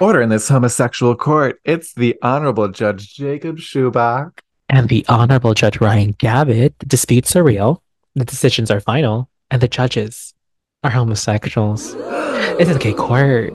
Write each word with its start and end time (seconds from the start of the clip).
Order 0.00 0.22
in 0.22 0.30
this 0.30 0.48
homosexual 0.48 1.14
court. 1.14 1.60
It's 1.62 1.92
the 1.92 2.16
Honorable 2.22 2.68
Judge 2.68 3.14
Jacob 3.14 3.58
Schubach. 3.58 4.40
And 4.70 4.88
the 4.88 5.04
Honorable 5.10 5.52
Judge 5.52 5.78
Ryan 5.78 6.12
Gavitt. 6.12 6.78
The 6.78 6.86
disputes 6.86 7.36
are 7.36 7.42
real, 7.42 7.82
the 8.14 8.24
decisions 8.24 8.70
are 8.70 8.80
final, 8.80 9.28
and 9.50 9.60
the 9.60 9.68
judges 9.68 10.32
are 10.82 10.90
homosexuals. 10.90 11.94
It's 11.98 12.70
a 12.70 12.78
gay 12.78 12.94
court. 12.94 13.52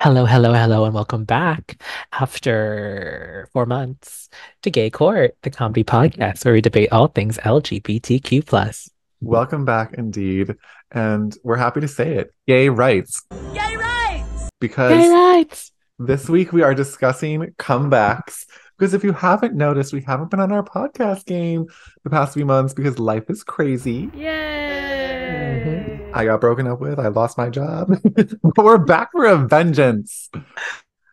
Hello, 0.00 0.24
hello, 0.24 0.54
hello, 0.54 0.86
and 0.86 0.94
welcome 0.94 1.24
back 1.24 1.82
after 2.12 3.46
four 3.52 3.66
months 3.66 4.30
to 4.62 4.70
Gay 4.70 4.88
Court, 4.88 5.36
the 5.42 5.50
comedy 5.50 5.84
podcast 5.84 6.46
where 6.46 6.54
we 6.54 6.62
debate 6.62 6.88
all 6.92 7.08
things 7.08 7.36
LGBTQ 7.36 8.46
plus. 8.46 8.88
Welcome 9.20 9.66
back 9.66 9.92
indeed. 9.98 10.56
And 10.92 11.36
we're 11.44 11.56
happy 11.56 11.82
to 11.82 11.88
say 11.88 12.14
it. 12.14 12.32
Gay 12.46 12.70
rights. 12.70 13.22
Gay 13.30 13.36
rights! 13.36 13.67
Because 14.60 15.70
this 15.98 16.28
week 16.28 16.52
we 16.52 16.62
are 16.62 16.74
discussing 16.74 17.54
comebacks. 17.58 18.44
Because 18.78 18.94
if 18.94 19.02
you 19.02 19.12
haven't 19.12 19.54
noticed, 19.54 19.92
we 19.92 20.02
haven't 20.02 20.30
been 20.30 20.40
on 20.40 20.52
our 20.52 20.62
podcast 20.62 21.26
game 21.26 21.66
the 22.04 22.10
past 22.10 22.34
few 22.34 22.46
months 22.46 22.72
because 22.74 22.98
life 22.98 23.28
is 23.28 23.42
crazy. 23.42 24.10
Yay! 24.14 26.10
I 26.14 26.24
got 26.24 26.40
broken 26.40 26.66
up 26.66 26.80
with, 26.80 26.98
I 26.98 27.08
lost 27.08 27.36
my 27.36 27.50
job. 27.50 27.90
but 28.14 28.64
we're 28.64 28.78
back 28.78 29.12
for 29.12 29.24
a 29.24 29.36
vengeance. 29.36 30.30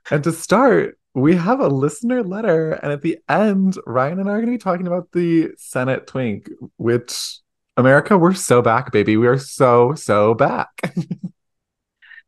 And 0.09 0.23
to 0.23 0.31
start, 0.31 0.97
we 1.15 1.35
have 1.35 1.59
a 1.59 1.67
listener 1.67 2.23
letter. 2.23 2.73
And 2.73 2.91
at 2.91 3.01
the 3.01 3.17
end, 3.27 3.77
Ryan 3.85 4.19
and 4.19 4.29
I 4.29 4.33
are 4.33 4.37
going 4.37 4.47
to 4.47 4.51
be 4.51 4.57
talking 4.57 4.87
about 4.87 5.11
the 5.11 5.51
Senate 5.57 6.07
twink, 6.07 6.49
which 6.77 7.39
America, 7.77 8.17
we're 8.17 8.33
so 8.33 8.61
back, 8.61 8.91
baby. 8.91 9.17
We 9.17 9.27
are 9.27 9.37
so, 9.37 9.95
so 9.95 10.33
back. 10.33 10.69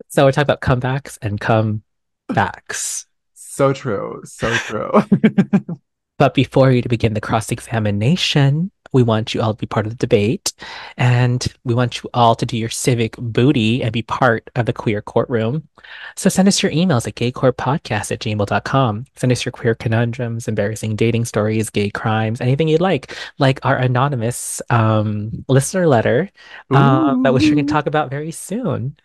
So 0.09 0.25
we're 0.25 0.31
talking 0.31 0.51
about 0.51 0.61
comebacks 0.61 1.17
and 1.21 1.39
comebacks. 1.39 3.05
so 3.33 3.73
true. 3.73 4.21
So 4.25 4.53
true. 4.53 4.91
But 6.17 6.33
before 6.33 6.71
you 6.71 6.81
to 6.81 6.89
begin 6.89 7.13
the 7.13 7.21
cross 7.21 7.51
examination, 7.51 8.71
we 8.93 9.03
want 9.03 9.33
you 9.33 9.41
all 9.41 9.53
to 9.53 9.59
be 9.59 9.67
part 9.67 9.85
of 9.85 9.91
the 9.91 9.97
debate. 9.97 10.53
And 10.97 11.45
we 11.63 11.75
want 11.75 12.01
you 12.01 12.09
all 12.13 12.35
to 12.35 12.45
do 12.45 12.57
your 12.57 12.69
civic 12.69 13.15
booty 13.17 13.83
and 13.83 13.91
be 13.91 14.01
part 14.01 14.49
of 14.55 14.65
the 14.65 14.73
queer 14.73 15.01
courtroom. 15.01 15.67
So 16.15 16.29
send 16.29 16.47
us 16.47 16.63
your 16.63 16.71
emails 16.71 17.07
at 17.07 17.15
gaycourtpodcast 17.15 18.11
at 18.11 18.19
gmail.com. 18.19 19.05
Send 19.15 19.31
us 19.31 19.45
your 19.45 19.51
queer 19.51 19.75
conundrums, 19.75 20.47
embarrassing 20.47 20.95
dating 20.95 21.25
stories, 21.25 21.69
gay 21.69 21.89
crimes, 21.89 22.41
anything 22.41 22.67
you'd 22.67 22.81
like, 22.81 23.15
like 23.37 23.63
our 23.63 23.77
anonymous 23.77 24.61
um, 24.69 25.45
listener 25.47 25.85
letter 25.85 26.31
um, 26.71 27.23
that 27.23 27.33
we're 27.33 27.39
going 27.39 27.65
to 27.65 27.71
talk 27.71 27.85
about 27.85 28.09
very 28.09 28.31
soon. 28.31 28.95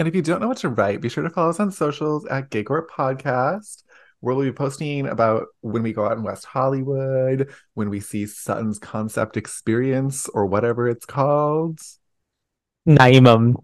And 0.00 0.08
if 0.08 0.14
you 0.14 0.22
don't 0.22 0.40
know 0.40 0.48
what 0.48 0.56
to 0.58 0.70
write, 0.70 1.02
be 1.02 1.10
sure 1.10 1.22
to 1.22 1.28
follow 1.28 1.50
us 1.50 1.60
on 1.60 1.70
socials 1.70 2.24
at 2.24 2.48
Gay 2.48 2.64
Podcast, 2.64 3.82
where 4.20 4.34
we'll 4.34 4.46
be 4.46 4.50
posting 4.50 5.06
about 5.06 5.48
when 5.60 5.82
we 5.82 5.92
go 5.92 6.06
out 6.06 6.16
in 6.16 6.22
West 6.22 6.46
Hollywood, 6.46 7.50
when 7.74 7.90
we 7.90 8.00
see 8.00 8.24
Sutton's 8.24 8.78
concept 8.78 9.36
experience 9.36 10.26
or 10.28 10.46
whatever 10.46 10.88
it's 10.88 11.04
called, 11.04 11.80
Name 12.86 13.24
them. 13.24 13.58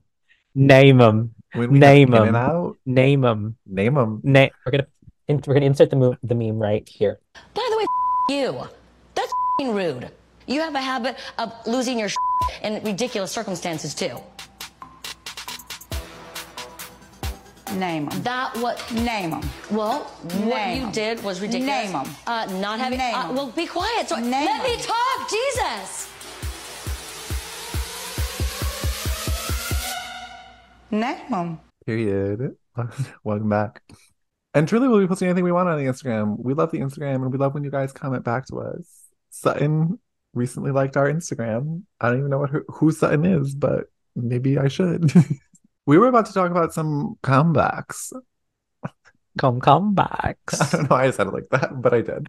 Name 0.55 0.99
them. 0.99 1.35
when 1.55 1.71
we 1.73 1.79
Name 1.79 2.11
them. 2.11 2.23
in 2.25 2.29
and 2.29 2.37
'em. 2.37 2.43
out, 2.51 2.77
Name 2.85 3.23
them. 3.23 3.57
name 3.65 3.95
them. 3.95 4.21
Na- 4.23 4.49
we're 4.67 4.73
gonna 4.73 4.87
in- 5.29 5.43
we're 5.47 5.55
gonna 5.55 5.65
insert 5.65 5.89
the 5.89 5.97
mo- 5.97 6.17
the 6.23 6.35
meme 6.35 6.59
right 6.59 6.87
here. 6.87 7.19
By 7.55 7.67
the 7.71 7.79
way, 7.79 7.85
you. 8.37 8.69
That's 9.15 9.33
rude. 9.63 10.11
You 10.47 10.61
have 10.61 10.75
a 10.75 10.83
habit 10.83 11.17
of 11.39 11.51
losing 11.67 11.99
your 11.99 12.11
in 12.63 12.85
ridiculous 12.85 13.33
circumstances 13.33 13.95
too. 13.95 14.19
Name 17.77 18.07
them. 18.07 18.23
That 18.23 18.57
what? 18.59 18.81
Name 18.93 19.31
them. 19.31 19.43
Well, 19.71 20.01
what 20.49 20.69
you 20.69 20.81
you 20.81 20.87
'em. 20.87 20.93
did 20.93 21.23
was 21.23 21.41
ridiculous. 21.41 21.93
Name 21.93 21.95
'em. 21.97 22.07
Uh, 22.27 22.47
not 22.61 22.79
having. 22.79 22.99
Name 22.99 23.15
uh, 23.15 23.29
'em. 23.29 23.35
well, 23.37 23.49
be 23.49 23.67
quiet. 23.67 24.09
So 24.09 24.17
Name 24.17 24.33
let 24.33 24.63
me 24.65 24.77
talk. 24.83 25.31
Jesus. 25.31 26.09
Name 30.91 31.31
them. 31.31 31.61
Period. 31.85 32.57
Welcome 33.25 33.49
back. 33.49 33.83
And 34.55 34.67
truly, 34.67 34.89
we'll 34.89 35.01
be 35.01 35.07
posting 35.07 35.29
anything 35.29 35.45
we 35.45 35.53
want 35.53 35.69
on 35.69 35.79
the 35.79 35.85
Instagram. 35.91 36.37
We 36.39 36.55
love 36.55 36.71
the 36.71 36.79
Instagram 36.79 37.17
and 37.17 37.33
we 37.33 37.39
love 37.39 37.55
when 37.55 37.65
you 37.65 37.71
guys 37.71 37.93
comment 37.93 38.25
back 38.25 38.47
to 38.47 38.61
us. 38.61 38.89
Sutton 39.31 39.99
recently 40.33 40.71
liked 40.71 40.97
our 40.97 41.11
Instagram. 41.13 41.83
I 42.01 42.09
don't 42.09 42.19
even 42.19 42.31
know 42.31 42.39
what 42.39 42.51
her, 42.51 42.65
who 42.69 42.91
Sutton 42.91 43.27
is, 43.27 43.55
but 43.55 43.85
maybe 44.15 44.59
I 44.59 44.69
should. 44.69 45.13
we 45.87 45.99
were 45.99 46.09
about 46.09 46.27
to 46.27 46.33
talk 46.33 46.51
about 46.51 46.75
some 46.75 47.17
comebacks. 47.23 48.13
Come 49.39 49.61
comebacks. 49.61 50.61
I 50.61 50.71
don't 50.71 50.83
know 50.83 50.97
why 50.97 51.05
I 51.07 51.11
said 51.11 51.29
it 51.29 51.33
like 51.33 51.49
that, 51.51 51.81
but 51.81 51.95
I 51.95 52.03
did. 52.03 52.29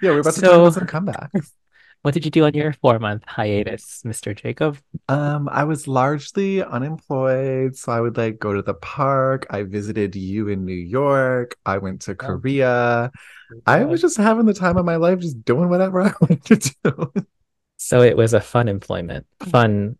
Yeah, 0.00 0.10
we're 0.10 0.20
about 0.20 0.34
to 0.34 0.40
talk 0.40 0.52
about 0.52 0.74
some 0.74 0.86
comebacks. 0.86 1.52
What 2.02 2.14
did 2.14 2.24
you 2.24 2.30
do 2.30 2.44
on 2.44 2.54
your 2.54 2.72
four 2.72 3.00
month 3.00 3.24
hiatus, 3.26 4.02
Mr. 4.06 4.32
Jacob? 4.32 4.78
Um, 5.08 5.48
I 5.50 5.64
was 5.64 5.88
largely 5.88 6.62
unemployed, 6.62 7.74
so 7.74 7.90
I 7.90 8.00
would 8.00 8.16
like 8.16 8.38
go 8.38 8.52
to 8.52 8.62
the 8.62 8.74
park. 8.74 9.46
I 9.50 9.64
visited 9.64 10.14
you 10.14 10.46
in 10.46 10.64
New 10.64 10.72
York. 10.72 11.56
I 11.66 11.78
went 11.78 12.02
to 12.02 12.14
Korea. 12.14 13.10
I 13.66 13.84
was 13.84 14.00
just 14.00 14.18
having 14.18 14.46
the 14.46 14.54
time 14.54 14.76
of 14.76 14.84
my 14.84 14.96
life, 14.96 15.18
just 15.18 15.44
doing 15.44 15.68
whatever 15.68 16.00
I 16.02 16.12
wanted 16.20 16.44
to 16.44 16.74
do. 16.84 17.12
So 17.76 18.02
it 18.02 18.16
was 18.16 18.34
a 18.34 18.40
fun 18.40 18.68
employment. 18.68 19.26
Fun 19.40 19.98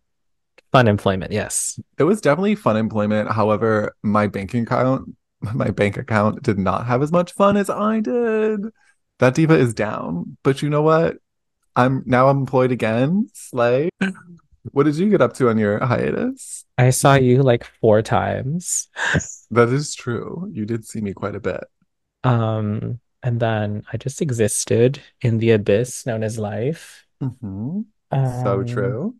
fun 0.71 0.87
employment, 0.87 1.31
yes. 1.31 1.79
It 1.97 2.03
was 2.03 2.21
definitely 2.21 2.55
fun 2.55 2.77
employment. 2.77 3.31
However, 3.31 3.95
my 4.03 4.27
bank 4.27 4.53
account, 4.53 5.15
my 5.41 5.69
bank 5.71 5.97
account 5.97 6.43
did 6.43 6.57
not 6.57 6.85
have 6.87 7.01
as 7.01 7.11
much 7.11 7.33
fun 7.33 7.57
as 7.57 7.69
I 7.69 7.99
did. 7.99 8.61
That 9.19 9.35
diva 9.35 9.55
is 9.55 9.73
down. 9.73 10.37
But 10.43 10.61
you 10.61 10.69
know 10.69 10.81
what? 10.81 11.17
I'm 11.75 12.03
now 12.05 12.29
I'm 12.29 12.39
employed 12.39 12.71
again. 12.71 13.29
Slay. 13.33 13.89
What 14.73 14.83
did 14.83 14.97
you 14.97 15.09
get 15.09 15.21
up 15.21 15.33
to 15.35 15.47
on 15.49 15.57
your 15.57 15.79
hiatus? 15.85 16.65
I 16.77 16.89
saw 16.89 17.15
you 17.15 17.41
like 17.41 17.63
four 17.79 18.01
times. 18.01 18.89
That 19.49 19.69
is 19.69 19.95
true. 19.95 20.49
You 20.51 20.65
did 20.65 20.85
see 20.85 20.99
me 20.99 21.13
quite 21.13 21.35
a 21.35 21.39
bit. 21.39 21.63
Um, 22.25 22.99
and 23.23 23.39
then 23.39 23.83
I 23.93 23.97
just 23.97 24.21
existed 24.21 25.01
in 25.21 25.37
the 25.37 25.51
abyss 25.51 26.05
known 26.05 26.21
as 26.23 26.37
life. 26.37 27.05
hmm 27.21 27.81
So 28.43 28.59
Um, 28.59 28.65
true. 28.67 29.15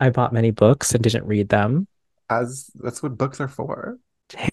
I 0.00 0.10
bought 0.10 0.32
many 0.32 0.50
books 0.50 0.94
and 0.94 1.02
didn't 1.02 1.26
read 1.26 1.48
them. 1.48 1.88
As 2.28 2.70
that's 2.74 3.02
what 3.02 3.16
books 3.18 3.40
are 3.40 3.48
for. 3.48 3.98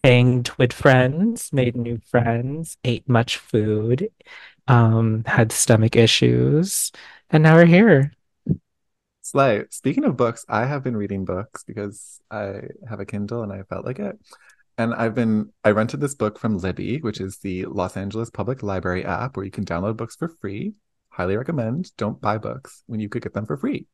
hanged 0.04 0.52
with 0.58 0.74
friends, 0.74 1.52
made 1.54 1.76
new 1.76 2.00
friends, 2.06 2.78
ate 2.84 3.08
much 3.10 3.38
food, 3.38 4.10
um, 4.68 5.24
had 5.26 5.52
stomach 5.52 5.96
issues, 5.96 6.92
and 7.30 7.44
now 7.44 7.56
we're 7.56 7.66
here. 7.66 8.12
Slay. 9.22 9.64
Speaking 9.70 10.04
of 10.04 10.18
books, 10.18 10.46
I 10.50 10.66
have 10.66 10.84
been 10.84 10.98
reading 10.98 11.26
books 11.26 11.64
because 11.64 12.20
I 12.30 12.64
have 12.88 13.00
a 13.00 13.06
Kindle 13.06 13.42
and 13.44 13.54
I 13.54 13.64
felt 13.64 13.86
like 13.86 14.00
it. 14.00 14.20
And 14.78 14.94
I've 14.94 15.16
been 15.16 15.52
I 15.64 15.72
rented 15.72 16.02
this 16.02 16.16
book 16.16 16.40
from 16.40 16.58
Libby, 16.58 17.00
which 17.00 17.22
is 17.22 17.38
the 17.38 17.66
Los 17.66 17.96
Angeles 17.96 18.30
Public 18.30 18.64
Library 18.64 19.06
app 19.06 19.38
where 19.38 19.46
you 19.46 19.52
can 19.52 19.66
download 19.66 19.98
books 19.98 20.16
for 20.16 20.28
free. 20.28 20.74
Highly 21.10 21.38
recommend. 21.38 21.96
Don't 21.96 22.20
buy 22.20 22.38
books 22.38 22.84
when 22.88 23.00
you 23.00 23.08
could 23.10 23.22
get 23.24 23.34
them 23.34 23.46
for 23.46 23.58
free. 23.58 23.88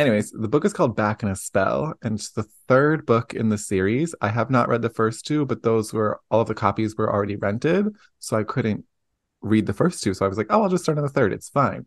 Anyways, 0.00 0.30
the 0.30 0.48
book 0.48 0.64
is 0.64 0.72
called 0.72 0.96
Back 0.96 1.22
in 1.22 1.28
a 1.28 1.36
Spell, 1.36 1.92
and 2.00 2.14
it's 2.14 2.30
the 2.30 2.44
third 2.68 3.04
book 3.04 3.34
in 3.34 3.50
the 3.50 3.58
series. 3.58 4.14
I 4.22 4.30
have 4.30 4.48
not 4.48 4.66
read 4.66 4.80
the 4.80 4.88
first 4.88 5.26
two, 5.26 5.44
but 5.44 5.62
those 5.62 5.92
were 5.92 6.22
all 6.30 6.40
of 6.40 6.48
the 6.48 6.54
copies 6.54 6.96
were 6.96 7.12
already 7.12 7.36
rented, 7.36 7.94
so 8.18 8.38
I 8.38 8.44
couldn't 8.44 8.86
read 9.42 9.66
the 9.66 9.74
first 9.74 10.02
two. 10.02 10.14
So 10.14 10.24
I 10.24 10.28
was 10.30 10.38
like, 10.38 10.46
oh, 10.48 10.62
I'll 10.62 10.70
just 10.70 10.84
start 10.84 10.96
on 10.96 11.04
the 11.04 11.10
third. 11.10 11.34
It's 11.34 11.50
fine. 11.50 11.84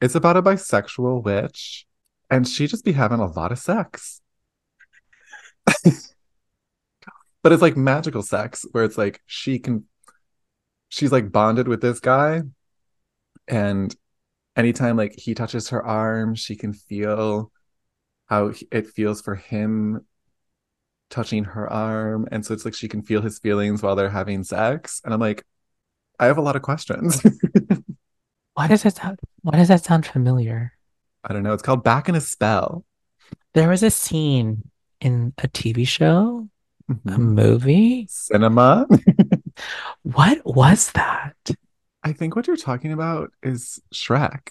It's 0.00 0.14
about 0.14 0.38
a 0.38 0.42
bisexual 0.42 1.24
witch, 1.24 1.84
and 2.30 2.48
she 2.48 2.66
just 2.66 2.86
be 2.86 2.92
having 2.92 3.20
a 3.20 3.30
lot 3.30 3.52
of 3.52 3.58
sex. 3.58 4.22
but 5.66 5.92
it's 7.52 7.60
like 7.60 7.76
magical 7.76 8.22
sex, 8.22 8.64
where 8.72 8.84
it's 8.84 8.96
like 8.96 9.20
she 9.26 9.58
can, 9.58 9.84
she's 10.88 11.12
like 11.12 11.30
bonded 11.30 11.68
with 11.68 11.82
this 11.82 12.00
guy, 12.00 12.44
and 13.46 13.94
anytime 14.56 14.96
like 14.96 15.14
he 15.18 15.34
touches 15.34 15.68
her 15.70 15.84
arm, 15.84 16.34
she 16.34 16.56
can 16.56 16.72
feel 16.72 17.50
how 18.26 18.52
it 18.70 18.88
feels 18.88 19.20
for 19.22 19.34
him 19.34 20.06
touching 21.10 21.44
her 21.44 21.70
arm, 21.70 22.26
and 22.32 22.44
so 22.44 22.54
it's 22.54 22.64
like 22.64 22.74
she 22.74 22.88
can 22.88 23.02
feel 23.02 23.20
his 23.20 23.38
feelings 23.38 23.82
while 23.82 23.94
they're 23.96 24.08
having 24.10 24.44
sex. 24.44 25.00
And 25.04 25.12
I'm 25.12 25.20
like, 25.20 25.44
I 26.18 26.26
have 26.26 26.38
a 26.38 26.42
lot 26.42 26.56
of 26.56 26.62
questions. 26.62 27.22
Why 28.54 28.66
does 28.68 28.82
that 28.82 28.96
sound, 28.96 29.18
why 29.40 29.56
does 29.56 29.68
that 29.68 29.82
sound 29.82 30.04
familiar? 30.04 30.74
I 31.24 31.32
don't 31.32 31.42
know. 31.42 31.54
It's 31.54 31.62
called 31.62 31.82
Back 31.82 32.10
in 32.10 32.14
a 32.14 32.20
Spell. 32.20 32.84
There 33.54 33.70
was 33.70 33.82
a 33.82 33.90
scene 33.90 34.68
in 35.00 35.32
a 35.38 35.48
TV 35.48 35.86
show, 35.86 36.48
a 36.90 36.92
Mhm. 36.94 37.18
movie. 37.18 38.06
Cinema. 38.10 38.86
What 40.02 40.44
was 40.44 40.92
that? 40.92 41.36
I 42.04 42.12
think 42.12 42.34
what 42.36 42.46
you're 42.46 42.56
talking 42.56 42.92
about 42.92 43.32
is 43.42 43.80
Shrek. 43.94 44.48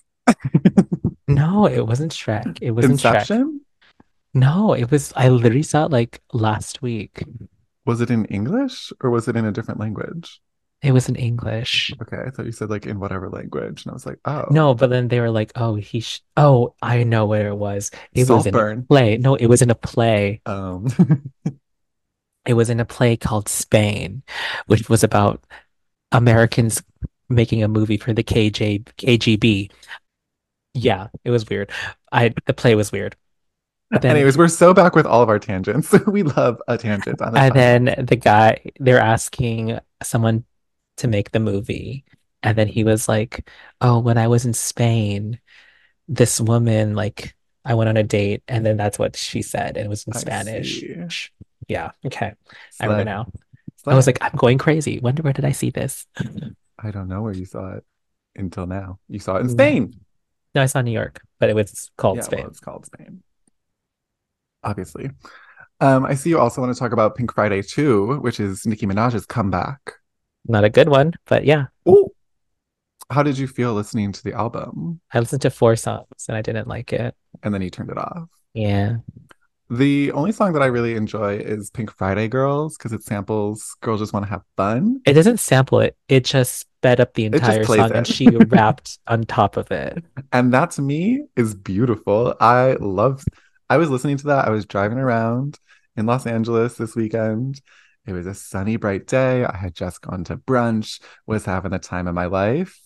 No, 1.27 1.65
it 1.65 1.85
wasn't 1.85 2.11
Shrek. 2.11 2.59
It 2.61 2.71
wasn't 2.71 2.99
Shrek. 2.99 3.21
Inception? 3.21 3.61
No, 4.33 4.73
it 4.73 4.91
was, 4.91 5.13
I 5.15 5.29
literally 5.29 5.63
saw 5.63 5.85
it 5.85 5.91
like 5.91 6.21
last 6.33 6.81
week. 6.81 7.23
Was 7.85 8.01
it 8.01 8.09
in 8.09 8.25
English 8.25 8.93
or 9.01 9.09
was 9.09 9.27
it 9.27 9.35
in 9.35 9.45
a 9.45 9.51
different 9.51 9.79
language? 9.79 10.41
It 10.81 10.93
was 10.93 11.07
in 11.09 11.15
English. 11.15 11.93
Okay, 12.01 12.17
I 12.25 12.31
thought 12.31 12.45
you 12.45 12.51
said 12.51 12.69
like 12.69 12.87
in 12.87 12.99
whatever 12.99 13.29
language, 13.29 13.85
and 13.85 13.91
I 13.91 13.93
was 13.93 14.05
like, 14.05 14.17
oh, 14.25 14.45
No, 14.49 14.73
but 14.73 14.89
then 14.89 15.09
they 15.09 15.19
were 15.19 15.29
like, 15.29 15.51
"Oh, 15.55 15.75
he 15.75 15.99
sh 15.99 16.21
Oh, 16.37 16.73
I 16.81 17.03
know 17.03 17.27
where 17.27 17.49
it 17.49 17.55
was. 17.55 17.91
It 18.13 18.27
was 18.27 18.47
in 18.47 18.55
a 18.55 18.81
play. 18.81 19.17
No, 19.17 19.35
it 19.35 19.45
was 19.45 19.61
in 19.61 19.69
a 19.69 19.75
play. 19.75 20.41
Um, 20.45 20.87
It 22.45 22.55
was 22.55 22.71
in 22.71 22.79
a 22.79 22.85
play 22.85 23.17
called 23.17 23.47
Spain, 23.47 24.23
which 24.65 24.89
was 24.89 25.03
about 25.03 25.43
Americans 26.11 26.81
making 27.31 27.63
a 27.63 27.67
movie 27.67 27.97
for 27.97 28.13
the 28.13 28.23
KJ 28.23 28.85
KGB. 28.97 29.71
Yeah, 30.73 31.07
it 31.23 31.31
was 31.31 31.47
weird. 31.49 31.71
I 32.11 32.33
the 32.45 32.53
play 32.53 32.75
was 32.75 32.91
weird. 32.91 33.15
Then 33.91 34.15
anyways, 34.15 34.37
we're 34.37 34.47
so 34.47 34.73
back 34.73 34.95
with 34.95 35.05
all 35.05 35.21
of 35.21 35.27
our 35.27 35.39
tangents. 35.39 35.91
we 36.07 36.23
love 36.23 36.61
a 36.67 36.77
tangent 36.77 37.21
on 37.21 37.35
and 37.35 37.53
side. 37.53 37.53
then 37.53 38.05
the 38.05 38.15
guy 38.15 38.71
they're 38.79 39.01
asking 39.01 39.79
someone 40.01 40.45
to 40.97 41.09
make 41.09 41.31
the 41.31 41.41
movie, 41.41 42.05
and 42.41 42.57
then 42.57 42.69
he 42.69 42.85
was 42.85 43.09
like, 43.09 43.49
"Oh, 43.81 43.99
when 43.99 44.17
I 44.17 44.29
was 44.29 44.45
in 44.45 44.53
Spain, 44.53 45.41
this 46.07 46.39
woman 46.39 46.95
like 46.95 47.35
I 47.65 47.73
went 47.73 47.89
on 47.89 47.97
a 47.97 48.03
date, 48.03 48.43
and 48.47 48.65
then 48.65 48.77
that's 48.77 48.97
what 48.97 49.17
she 49.17 49.41
said, 49.41 49.75
and 49.75 49.87
it 49.87 49.89
was 49.89 50.05
in 50.05 50.13
I 50.15 50.19
Spanish." 50.19 50.79
see. 50.79 50.95
Yeah, 51.67 51.91
okay, 52.05 52.33
I 52.79 52.85
remember 52.85 53.03
now. 53.03 53.27
Slay. 53.77 53.93
I 53.93 53.95
was 53.95 54.07
like, 54.07 54.19
I'm 54.21 54.35
going 54.37 54.57
crazy. 54.57 54.99
Wonder 54.99 55.23
where 55.23 55.33
did 55.33 55.45
I 55.45 55.51
see 55.51 55.69
this? 55.69 56.05
I 56.83 56.91
don't 56.91 57.07
know 57.07 57.21
where 57.21 57.33
you 57.33 57.45
saw 57.45 57.73
it 57.73 57.83
until 58.35 58.65
now. 58.67 58.99
You 59.07 59.19
saw 59.19 59.35
it 59.37 59.41
in 59.41 59.47
Mm. 59.47 59.51
Spain. 59.51 59.93
No, 60.55 60.61
I 60.61 60.65
saw 60.65 60.81
New 60.81 60.91
York, 60.91 61.21
but 61.39 61.49
it 61.49 61.55
was 61.55 61.91
called 61.97 62.17
yeah, 62.17 62.23
Spain. 62.23 62.39
well, 62.41 62.49
it's 62.49 62.59
called 62.59 62.85
Spain. 62.85 63.23
Obviously. 64.63 65.09
Um, 65.79 66.05
I 66.05 66.13
see 66.15 66.29
you 66.29 66.39
also 66.39 66.61
want 66.61 66.73
to 66.73 66.79
talk 66.79 66.91
about 66.91 67.15
Pink 67.15 67.33
Friday 67.33 67.61
2, 67.63 68.19
which 68.19 68.39
is 68.39 68.65
Nicki 68.65 68.85
Minaj's 68.85 69.25
comeback. 69.25 69.79
Not 70.47 70.63
a 70.63 70.69
good 70.69 70.89
one, 70.89 71.13
but 71.25 71.45
yeah, 71.45 71.65
Oh, 71.85 72.11
how 73.09 73.23
did 73.23 73.37
you 73.37 73.47
feel 73.47 73.73
listening 73.73 74.11
to 74.11 74.23
the 74.23 74.33
album? 74.33 75.01
I 75.13 75.19
listened 75.19 75.41
to 75.43 75.49
four 75.49 75.75
songs 75.75 76.05
and 76.27 76.37
I 76.37 76.41
didn't 76.41 76.67
like 76.67 76.93
it. 76.93 77.15
And 77.43 77.53
then 77.53 77.61
you 77.61 77.69
turned 77.69 77.89
it 77.89 77.97
off. 77.97 78.29
Yeah. 78.53 78.97
The 79.71 80.11
only 80.11 80.33
song 80.33 80.51
that 80.51 80.61
I 80.61 80.65
really 80.65 80.95
enjoy 80.95 81.37
is 81.37 81.69
Pink 81.69 81.95
Friday 81.95 82.27
Girls 82.27 82.77
because 82.77 82.91
it 82.91 83.03
samples 83.03 83.73
Girls 83.79 84.01
Just 84.01 84.11
Want 84.11 84.25
to 84.25 84.29
Have 84.29 84.41
Fun. 84.57 84.99
It 85.05 85.13
doesn't 85.13 85.39
sample 85.39 85.79
it. 85.79 85.95
It 86.09 86.25
just 86.25 86.59
sped 86.59 86.99
up 86.99 87.13
the 87.13 87.23
entire 87.23 87.63
song 87.63 87.85
it. 87.85 87.95
and 87.95 88.05
she 88.05 88.27
rapped 88.49 88.99
on 89.07 89.23
top 89.23 89.55
of 89.55 89.71
it. 89.71 90.03
And 90.33 90.53
that 90.53 90.71
to 90.71 90.81
me 90.81 91.23
is 91.37 91.55
beautiful. 91.55 92.35
I 92.41 92.73
love 92.81 93.23
I 93.69 93.77
was 93.77 93.89
listening 93.89 94.17
to 94.17 94.27
that. 94.27 94.45
I 94.45 94.49
was 94.49 94.65
driving 94.65 94.97
around 94.97 95.57
in 95.95 96.05
Los 96.05 96.27
Angeles 96.27 96.75
this 96.75 96.93
weekend. 96.93 97.61
It 98.05 98.11
was 98.11 98.27
a 98.27 98.33
sunny, 98.33 98.75
bright 98.75 99.07
day. 99.07 99.45
I 99.45 99.55
had 99.55 99.73
just 99.73 100.01
gone 100.01 100.25
to 100.25 100.35
brunch, 100.35 101.01
was 101.25 101.45
having 101.45 101.71
the 101.71 101.79
time 101.79 102.07
of 102.07 102.13
my 102.13 102.25
life. 102.25 102.77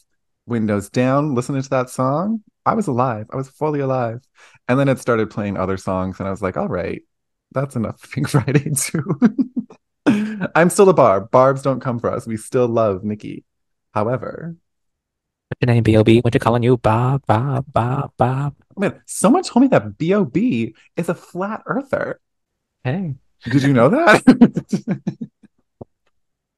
Windows 0.45 0.91
down, 0.91 1.33
listening 1.33 1.63
to 1.63 1.69
that 1.71 1.89
song. 1.89 2.43
I 2.65 2.73
was 2.73 2.87
alive. 2.87 3.27
I 3.31 3.35
was 3.35 3.49
fully 3.49 3.79
alive. 3.79 4.21
And 4.67 4.79
then 4.79 4.89
it 4.89 4.99
started 4.99 5.29
playing 5.29 5.57
other 5.57 5.77
songs, 5.77 6.19
and 6.19 6.27
I 6.27 6.31
was 6.31 6.41
like, 6.41 6.57
all 6.57 6.67
right, 6.67 7.01
that's 7.51 7.75
enough 7.75 8.09
Pink 8.11 8.29
Friday 8.29 8.71
too. 8.71 9.19
I'm 10.55 10.69
still 10.69 10.89
a 10.89 10.93
barb. 10.93 11.31
Barbs 11.31 11.61
don't 11.61 11.79
come 11.79 11.99
for 11.99 12.11
us. 12.11 12.27
We 12.27 12.37
still 12.37 12.67
love 12.67 13.03
Nicki. 13.03 13.43
However, 13.93 14.55
What's 15.49 15.61
your 15.61 15.75
name, 15.75 15.83
B.O.B.? 15.83 16.21
What 16.21 16.33
you 16.33 16.39
calling 16.39 16.63
you? 16.63 16.77
Bob, 16.77 17.25
Bob, 17.27 17.65
Bob, 17.71 18.11
Bob. 18.17 18.55
Man, 18.75 18.99
someone 19.05 19.43
told 19.43 19.61
me 19.61 19.67
that 19.67 19.95
B.O.B. 19.95 20.73
is 20.97 21.07
a 21.07 21.13
flat 21.13 21.61
earther. 21.67 22.19
Hey. 22.83 23.13
Did 23.43 23.61
you 23.61 23.71
know 23.71 23.89
that? 23.89 24.23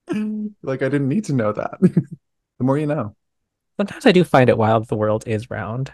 like, 0.63 0.81
I 0.81 0.89
didn't 0.89 1.09
need 1.09 1.25
to 1.25 1.33
know 1.33 1.51
that. 1.51 1.81
the 1.81 2.63
more 2.63 2.77
you 2.77 2.87
know. 2.87 3.13
Sometimes 3.77 4.05
I 4.05 4.11
do 4.11 4.23
find 4.23 4.49
it 4.49 4.57
wild 4.57 4.87
the 4.87 4.95
world 4.95 5.27
is 5.27 5.49
round. 5.49 5.93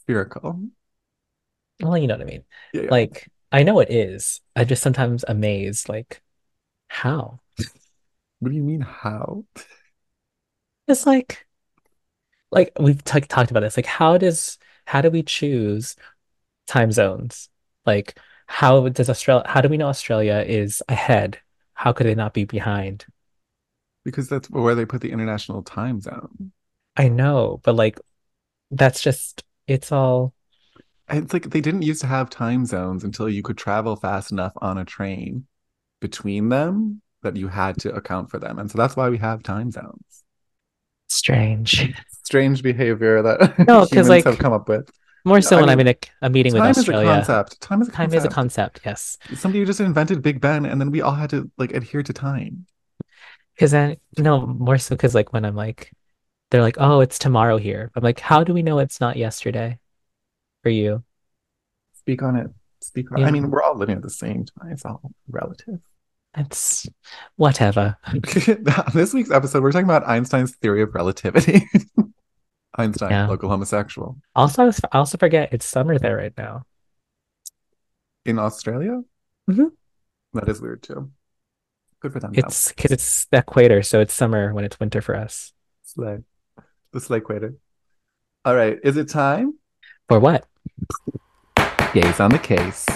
Spherical. 0.00 0.60
Well, 1.80 1.98
you 1.98 2.06
know 2.06 2.14
what 2.14 2.22
I 2.22 2.24
mean. 2.24 2.44
Yeah, 2.72 2.82
yeah. 2.82 2.90
Like, 2.90 3.28
I 3.52 3.62
know 3.62 3.80
it 3.80 3.90
is. 3.90 4.40
I'm 4.56 4.66
just 4.66 4.82
sometimes 4.82 5.24
amazed, 5.28 5.88
like, 5.88 6.22
how? 6.88 7.40
what 8.40 8.50
do 8.50 8.56
you 8.56 8.62
mean, 8.62 8.80
how? 8.80 9.44
It's 10.86 11.06
like, 11.06 11.46
like 12.50 12.72
we've 12.80 13.02
t 13.04 13.20
talked 13.20 13.50
about 13.50 13.60
this. 13.60 13.76
Like, 13.76 13.86
how 13.86 14.18
does 14.18 14.58
how 14.86 15.02
do 15.02 15.10
we 15.10 15.22
choose 15.22 15.96
time 16.66 16.92
zones? 16.92 17.48
Like, 17.84 18.18
how 18.46 18.88
does 18.88 19.10
Australia? 19.10 19.44
How 19.46 19.60
do 19.60 19.68
we 19.68 19.76
know 19.76 19.88
Australia 19.88 20.44
is 20.46 20.82
ahead? 20.88 21.40
How 21.74 21.92
could 21.92 22.06
it 22.06 22.16
not 22.16 22.34
be 22.34 22.44
behind? 22.44 23.06
Because 24.08 24.28
that's 24.28 24.48
where 24.50 24.74
they 24.74 24.84
put 24.84 25.00
the 25.00 25.10
international 25.12 25.62
time 25.62 26.00
zone. 26.00 26.52
I 26.96 27.08
know, 27.08 27.60
but 27.62 27.74
like, 27.74 27.98
that's 28.70 29.00
just 29.00 29.44
it's 29.66 29.92
all. 29.92 30.34
It's 31.10 31.32
like 31.32 31.50
they 31.50 31.60
didn't 31.60 31.82
used 31.82 32.00
to 32.02 32.06
have 32.06 32.28
time 32.30 32.66
zones 32.66 33.04
until 33.04 33.28
you 33.28 33.42
could 33.42 33.56
travel 33.56 33.96
fast 33.96 34.32
enough 34.32 34.52
on 34.58 34.78
a 34.78 34.84
train 34.84 35.46
between 36.00 36.48
them 36.48 37.02
that 37.22 37.36
you 37.36 37.48
had 37.48 37.78
to 37.80 37.94
account 37.94 38.30
for 38.30 38.38
them. 38.38 38.58
And 38.58 38.70
so 38.70 38.78
that's 38.78 38.96
why 38.96 39.08
we 39.08 39.18
have 39.18 39.42
time 39.42 39.70
zones. 39.70 40.24
Strange. 41.08 41.94
Strange 42.24 42.62
behavior 42.62 43.22
that 43.22 43.58
No, 43.66 43.84
humans 43.86 44.08
like, 44.08 44.24
have 44.24 44.38
come 44.38 44.52
up 44.52 44.68
with. 44.68 44.90
More 45.24 45.40
so 45.40 45.56
I 45.58 45.60
when 45.60 45.70
I'm 45.70 45.80
in 45.80 45.86
mean, 45.86 45.94
a, 46.22 46.26
a 46.26 46.30
meeting 46.30 46.52
with 46.52 46.60
Time 46.62 46.70
is 46.70 46.76
a 46.78 46.80
Australia. 46.80 47.08
concept. 47.08 47.60
Time 47.60 47.82
is 47.82 47.88
a 47.88 47.92
Time 47.92 48.10
concept. 48.10 48.12
Time 48.12 48.18
is 48.18 48.24
a 48.24 48.28
concept, 48.28 48.80
yes. 48.84 49.18
Somebody 49.34 49.64
just 49.64 49.80
invented 49.80 50.22
Big 50.22 50.40
Ben, 50.40 50.66
and 50.66 50.80
then 50.80 50.90
we 50.90 51.00
all 51.00 51.14
had 51.14 51.30
to 51.30 51.50
like 51.58 51.72
adhere 51.72 52.02
to 52.02 52.12
time. 52.12 52.66
Because 53.58 53.72
then, 53.72 53.96
no, 54.18 54.46
more 54.46 54.78
so 54.78 54.94
because 54.94 55.16
like 55.16 55.32
when 55.32 55.44
I'm 55.44 55.56
like, 55.56 55.90
they're 56.52 56.62
like, 56.62 56.76
oh, 56.78 57.00
it's 57.00 57.18
tomorrow 57.18 57.56
here. 57.56 57.90
I'm 57.96 58.04
like, 58.04 58.20
how 58.20 58.44
do 58.44 58.54
we 58.54 58.62
know 58.62 58.78
it's 58.78 59.00
not 59.00 59.16
yesterday 59.16 59.80
for 60.62 60.68
you? 60.70 61.02
Speak 61.94 62.22
on 62.22 62.36
it. 62.36 62.50
Speak 62.80 63.10
on. 63.10 63.18
Yeah. 63.18 63.26
I 63.26 63.30
mean, 63.32 63.50
we're 63.50 63.62
all 63.62 63.76
living 63.76 63.96
at 63.96 64.02
the 64.02 64.10
same 64.10 64.44
time. 64.44 64.70
It's 64.70 64.84
all 64.84 65.00
relative. 65.28 65.80
It's 66.36 66.86
whatever. 67.34 67.96
this 68.94 69.12
week's 69.12 69.32
episode, 69.32 69.62
we're 69.64 69.72
talking 69.72 69.86
about 69.86 70.06
Einstein's 70.08 70.54
theory 70.54 70.82
of 70.82 70.94
relativity. 70.94 71.68
Einstein, 72.76 73.10
Yeah. 73.10 73.26
local 73.26 73.48
homosexual 73.48 74.18
Also, 74.36 74.70
I 74.92 74.98
also 74.98 75.18
forget 75.18 75.48
it's 75.52 75.66
summer 75.66 75.98
there 75.98 76.16
right 76.16 76.34
now. 76.38 76.62
in 78.24 78.38
Australia. 78.38 79.02
Mhm. 79.50 79.72
That 80.34 80.48
is 80.48 80.60
weird 80.60 80.82
too. 80.84 81.10
Good 82.00 82.12
for 82.12 82.20
them. 82.20 82.32
It's 82.34 82.68
because 82.68 82.92
it's 82.92 83.24
the 83.26 83.38
equator, 83.38 83.82
so 83.82 84.00
it's 84.00 84.14
summer 84.14 84.54
when 84.54 84.64
it's 84.64 84.78
winter 84.78 85.00
for 85.00 85.16
us. 85.16 85.52
Slay. 85.82 86.18
The 86.92 87.00
slay 87.00 87.18
equator. 87.18 87.54
All 88.44 88.54
right. 88.54 88.78
Is 88.84 88.96
it 88.96 89.08
time? 89.08 89.58
For 90.08 90.20
what? 90.20 90.46
Gaze 91.92 92.20
on 92.20 92.30
the 92.30 92.38
case. 92.38 92.86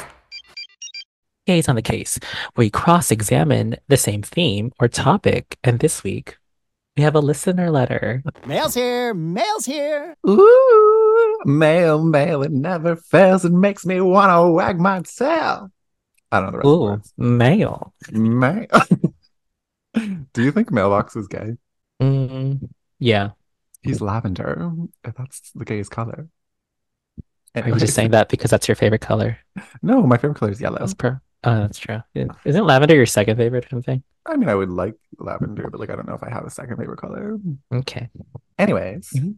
Gaze 1.47 1.69
on 1.69 1.75
the 1.75 1.83
case, 1.83 2.21
where 2.55 2.67
we 2.67 2.71
cross-examine 2.71 3.77
the 3.89 3.97
same 3.97 4.23
theme 4.23 4.71
or 4.79 4.87
topic. 4.87 5.59
And 5.65 5.81
this 5.81 6.05
week, 6.05 6.39
we 6.97 7.03
have 7.03 7.17
a 7.17 7.21
listener 7.21 7.71
letter. 7.71 8.23
Mail's 8.47 8.75
here, 8.75 9.13
mail's 9.13 9.65
here. 9.65 10.15
Ooh, 10.29 11.41
mail, 11.45 12.05
mail, 12.05 12.43
it 12.45 12.53
never 12.53 12.95
fails. 12.95 13.45
It 13.45 13.53
makes 13.53 13.85
me 13.85 14.01
want 14.01 14.31
to 14.31 14.53
wag 14.53 14.79
my 14.79 15.03
tail. 15.03 15.73
I 16.33 16.41
don't 16.41 16.47
know 16.47 16.51
the 16.53 16.59
rest 16.59 16.67
of 16.67 16.73
the 16.73 16.77
Ooh, 16.77 16.83
words. 16.83 17.13
mail. 17.17 17.95
Mail. 18.11 18.67
Do 20.33 20.43
you 20.43 20.51
think 20.51 20.71
Mailbox 20.71 21.15
is 21.17 21.29
gay? 21.29 21.53
Mm, 22.01 22.71
yeah. 22.99 23.31
He's 23.83 24.01
lavender. 24.01 24.71
That's 25.05 25.51
the 25.55 25.65
gayest 25.65 25.91
color. 25.91 26.29
Are 27.55 27.69
you 27.69 27.77
just 27.77 27.95
saying 27.95 28.13
that 28.13 28.31
because 28.31 28.51
that's 28.51 28.67
your 28.67 28.75
favorite 28.77 29.03
color? 29.03 29.39
No, 29.83 30.03
my 30.07 30.17
favorite 30.17 30.39
color 30.39 30.53
is 30.53 30.61
yellow. 30.61 30.79
That's 30.79 30.95
pro. 30.95 31.11
Oh, 31.45 31.61
that's 31.61 31.79
true. 31.79 32.01
Isn't 32.15 32.65
lavender 32.67 32.95
your 32.95 33.05
second 33.07 33.37
favorite 33.37 33.67
or 33.67 33.69
something? 33.69 34.03
I 34.25 34.37
mean, 34.37 34.49
I 34.49 34.55
would 34.55 34.71
like 34.71 34.95
lavender, 35.19 35.69
but 35.69 35.81
like, 35.81 35.91
I 35.91 35.97
don't 35.97 36.07
know 36.09 36.15
if 36.15 36.23
I 36.23 36.31
have 36.31 36.45
a 36.47 36.51
second 36.51 36.77
favorite 36.79 36.99
color. 36.99 37.37
Okay. 37.75 38.09
Anyways, 38.59 39.11
Mhm. 39.11 39.35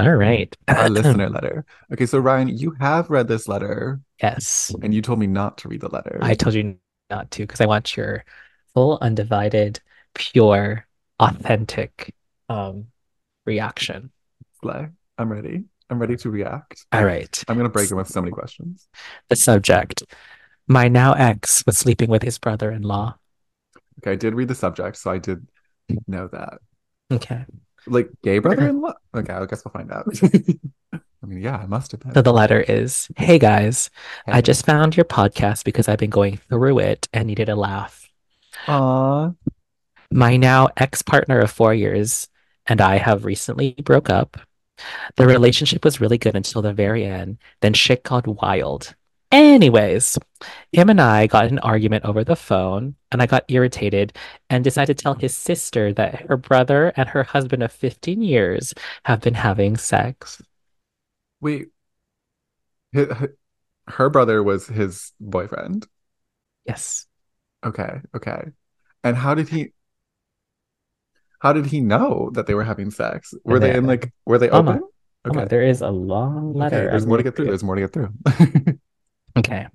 All 0.00 0.14
right. 0.14 0.56
our 0.68 0.88
listener 0.88 1.28
letter. 1.28 1.64
Okay, 1.92 2.06
so 2.06 2.18
Ryan, 2.18 2.48
you 2.48 2.72
have 2.80 3.10
read 3.10 3.28
this 3.28 3.48
letter, 3.48 4.00
Yes. 4.22 4.74
and 4.82 4.94
you 4.94 5.02
told 5.02 5.18
me 5.18 5.26
not 5.26 5.58
to 5.58 5.68
read 5.68 5.80
the 5.80 5.88
letter. 5.88 6.18
I 6.22 6.34
told 6.34 6.54
you 6.54 6.76
not 7.10 7.30
to 7.32 7.42
because 7.42 7.60
I 7.60 7.66
want 7.66 7.96
your 7.96 8.24
full, 8.74 8.98
undivided, 9.00 9.80
pure, 10.14 10.86
authentic 11.18 12.14
um 12.48 12.86
reaction. 13.46 14.10
I'm 14.64 15.30
ready. 15.30 15.64
I'm 15.90 15.98
ready 15.98 16.16
to 16.16 16.30
react. 16.30 16.86
All 16.92 17.04
right. 17.04 17.44
I'm 17.48 17.56
gonna 17.56 17.68
break 17.68 17.90
in 17.90 17.96
with 17.96 18.08
so 18.08 18.20
many 18.20 18.32
questions. 18.32 18.88
The 19.28 19.36
subject. 19.36 20.02
My 20.66 20.88
now 20.88 21.12
ex 21.14 21.64
was 21.66 21.76
sleeping 21.78 22.08
with 22.10 22.22
his 22.22 22.38
brother-in-law. 22.38 23.16
Okay, 23.98 24.12
I 24.12 24.16
did 24.16 24.34
read 24.34 24.48
the 24.48 24.54
subject, 24.54 24.96
so 24.96 25.10
I 25.10 25.18
did 25.18 25.46
know 26.06 26.28
that. 26.28 26.58
Okay. 27.12 27.44
Like 27.86 28.10
gay 28.22 28.38
brother-in-law. 28.38 28.94
Okay, 29.14 29.32
I 29.32 29.46
guess 29.46 29.64
we'll 29.64 29.72
find 29.72 29.90
out. 29.90 30.06
I 31.22 31.26
mean, 31.26 31.40
yeah, 31.40 31.56
I 31.56 31.66
must 31.66 31.92
have 31.92 32.00
been. 32.00 32.14
So 32.14 32.22
the 32.22 32.32
letter 32.32 32.60
is 32.60 33.08
Hey 33.16 33.38
guys, 33.38 33.90
I 34.26 34.40
just 34.40 34.64
found 34.64 34.96
your 34.96 35.04
podcast 35.04 35.64
because 35.64 35.88
I've 35.88 35.98
been 35.98 36.10
going 36.10 36.38
through 36.48 36.78
it 36.78 37.08
and 37.12 37.26
needed 37.26 37.48
a 37.48 37.56
laugh. 37.56 38.08
Aw. 38.68 39.32
My 40.10 40.36
now 40.36 40.68
ex 40.76 41.02
partner 41.02 41.38
of 41.40 41.50
four 41.50 41.74
years 41.74 42.28
and 42.66 42.80
I 42.80 42.96
have 42.96 43.24
recently 43.24 43.74
broke 43.82 44.10
up. 44.10 44.38
The 45.16 45.26
relationship 45.26 45.84
was 45.84 46.00
really 46.00 46.18
good 46.18 46.36
until 46.36 46.62
the 46.62 46.72
very 46.72 47.04
end. 47.04 47.38
Then 47.60 47.74
shit 47.74 48.02
got 48.02 48.26
wild. 48.26 48.94
Anyways, 49.32 50.18
him 50.72 50.90
and 50.90 51.00
I 51.00 51.28
got 51.28 51.46
an 51.46 51.60
argument 51.60 52.04
over 52.04 52.24
the 52.24 52.34
phone, 52.34 52.96
and 53.12 53.22
I 53.22 53.26
got 53.26 53.44
irritated 53.48 54.12
and 54.48 54.64
decided 54.64 54.98
to 54.98 55.02
tell 55.02 55.14
his 55.14 55.36
sister 55.36 55.92
that 55.92 56.26
her 56.28 56.36
brother 56.36 56.92
and 56.96 57.08
her 57.08 57.22
husband 57.22 57.62
of 57.62 57.70
15 57.70 58.22
years 58.22 58.74
have 59.04 59.20
been 59.20 59.34
having 59.34 59.76
sex. 59.76 60.42
Wait. 61.40 61.68
Her 62.92 64.10
brother 64.10 64.42
was 64.42 64.66
his 64.66 65.12
boyfriend. 65.20 65.86
Yes. 66.64 67.06
Okay, 67.64 68.00
okay. 68.16 68.42
And 69.04 69.16
how 69.16 69.34
did 69.34 69.48
he 69.48 69.72
how 71.40 71.52
did 71.52 71.66
he 71.66 71.80
know 71.80 72.30
that 72.34 72.46
they 72.46 72.54
were 72.54 72.64
having 72.64 72.90
sex? 72.90 73.32
Were 73.44 73.58
they 73.58 73.70
they- 73.72 73.78
in 73.78 73.86
like 73.86 74.12
were 74.26 74.38
they 74.38 74.50
open? 74.50 74.82
Okay. 75.26 75.44
there 75.44 75.62
is 75.62 75.82
a 75.82 75.90
long 75.90 76.54
letter. 76.54 76.76
Okay, 76.76 76.86
there's 76.86 77.06
more 77.06 77.18
to 77.18 77.22
get 77.22 77.36
through. 77.36 77.46
There's 77.46 77.62
more 77.62 77.74
to 77.74 77.80
get 77.82 77.92
through. 77.92 78.12
Okay. 79.38 79.66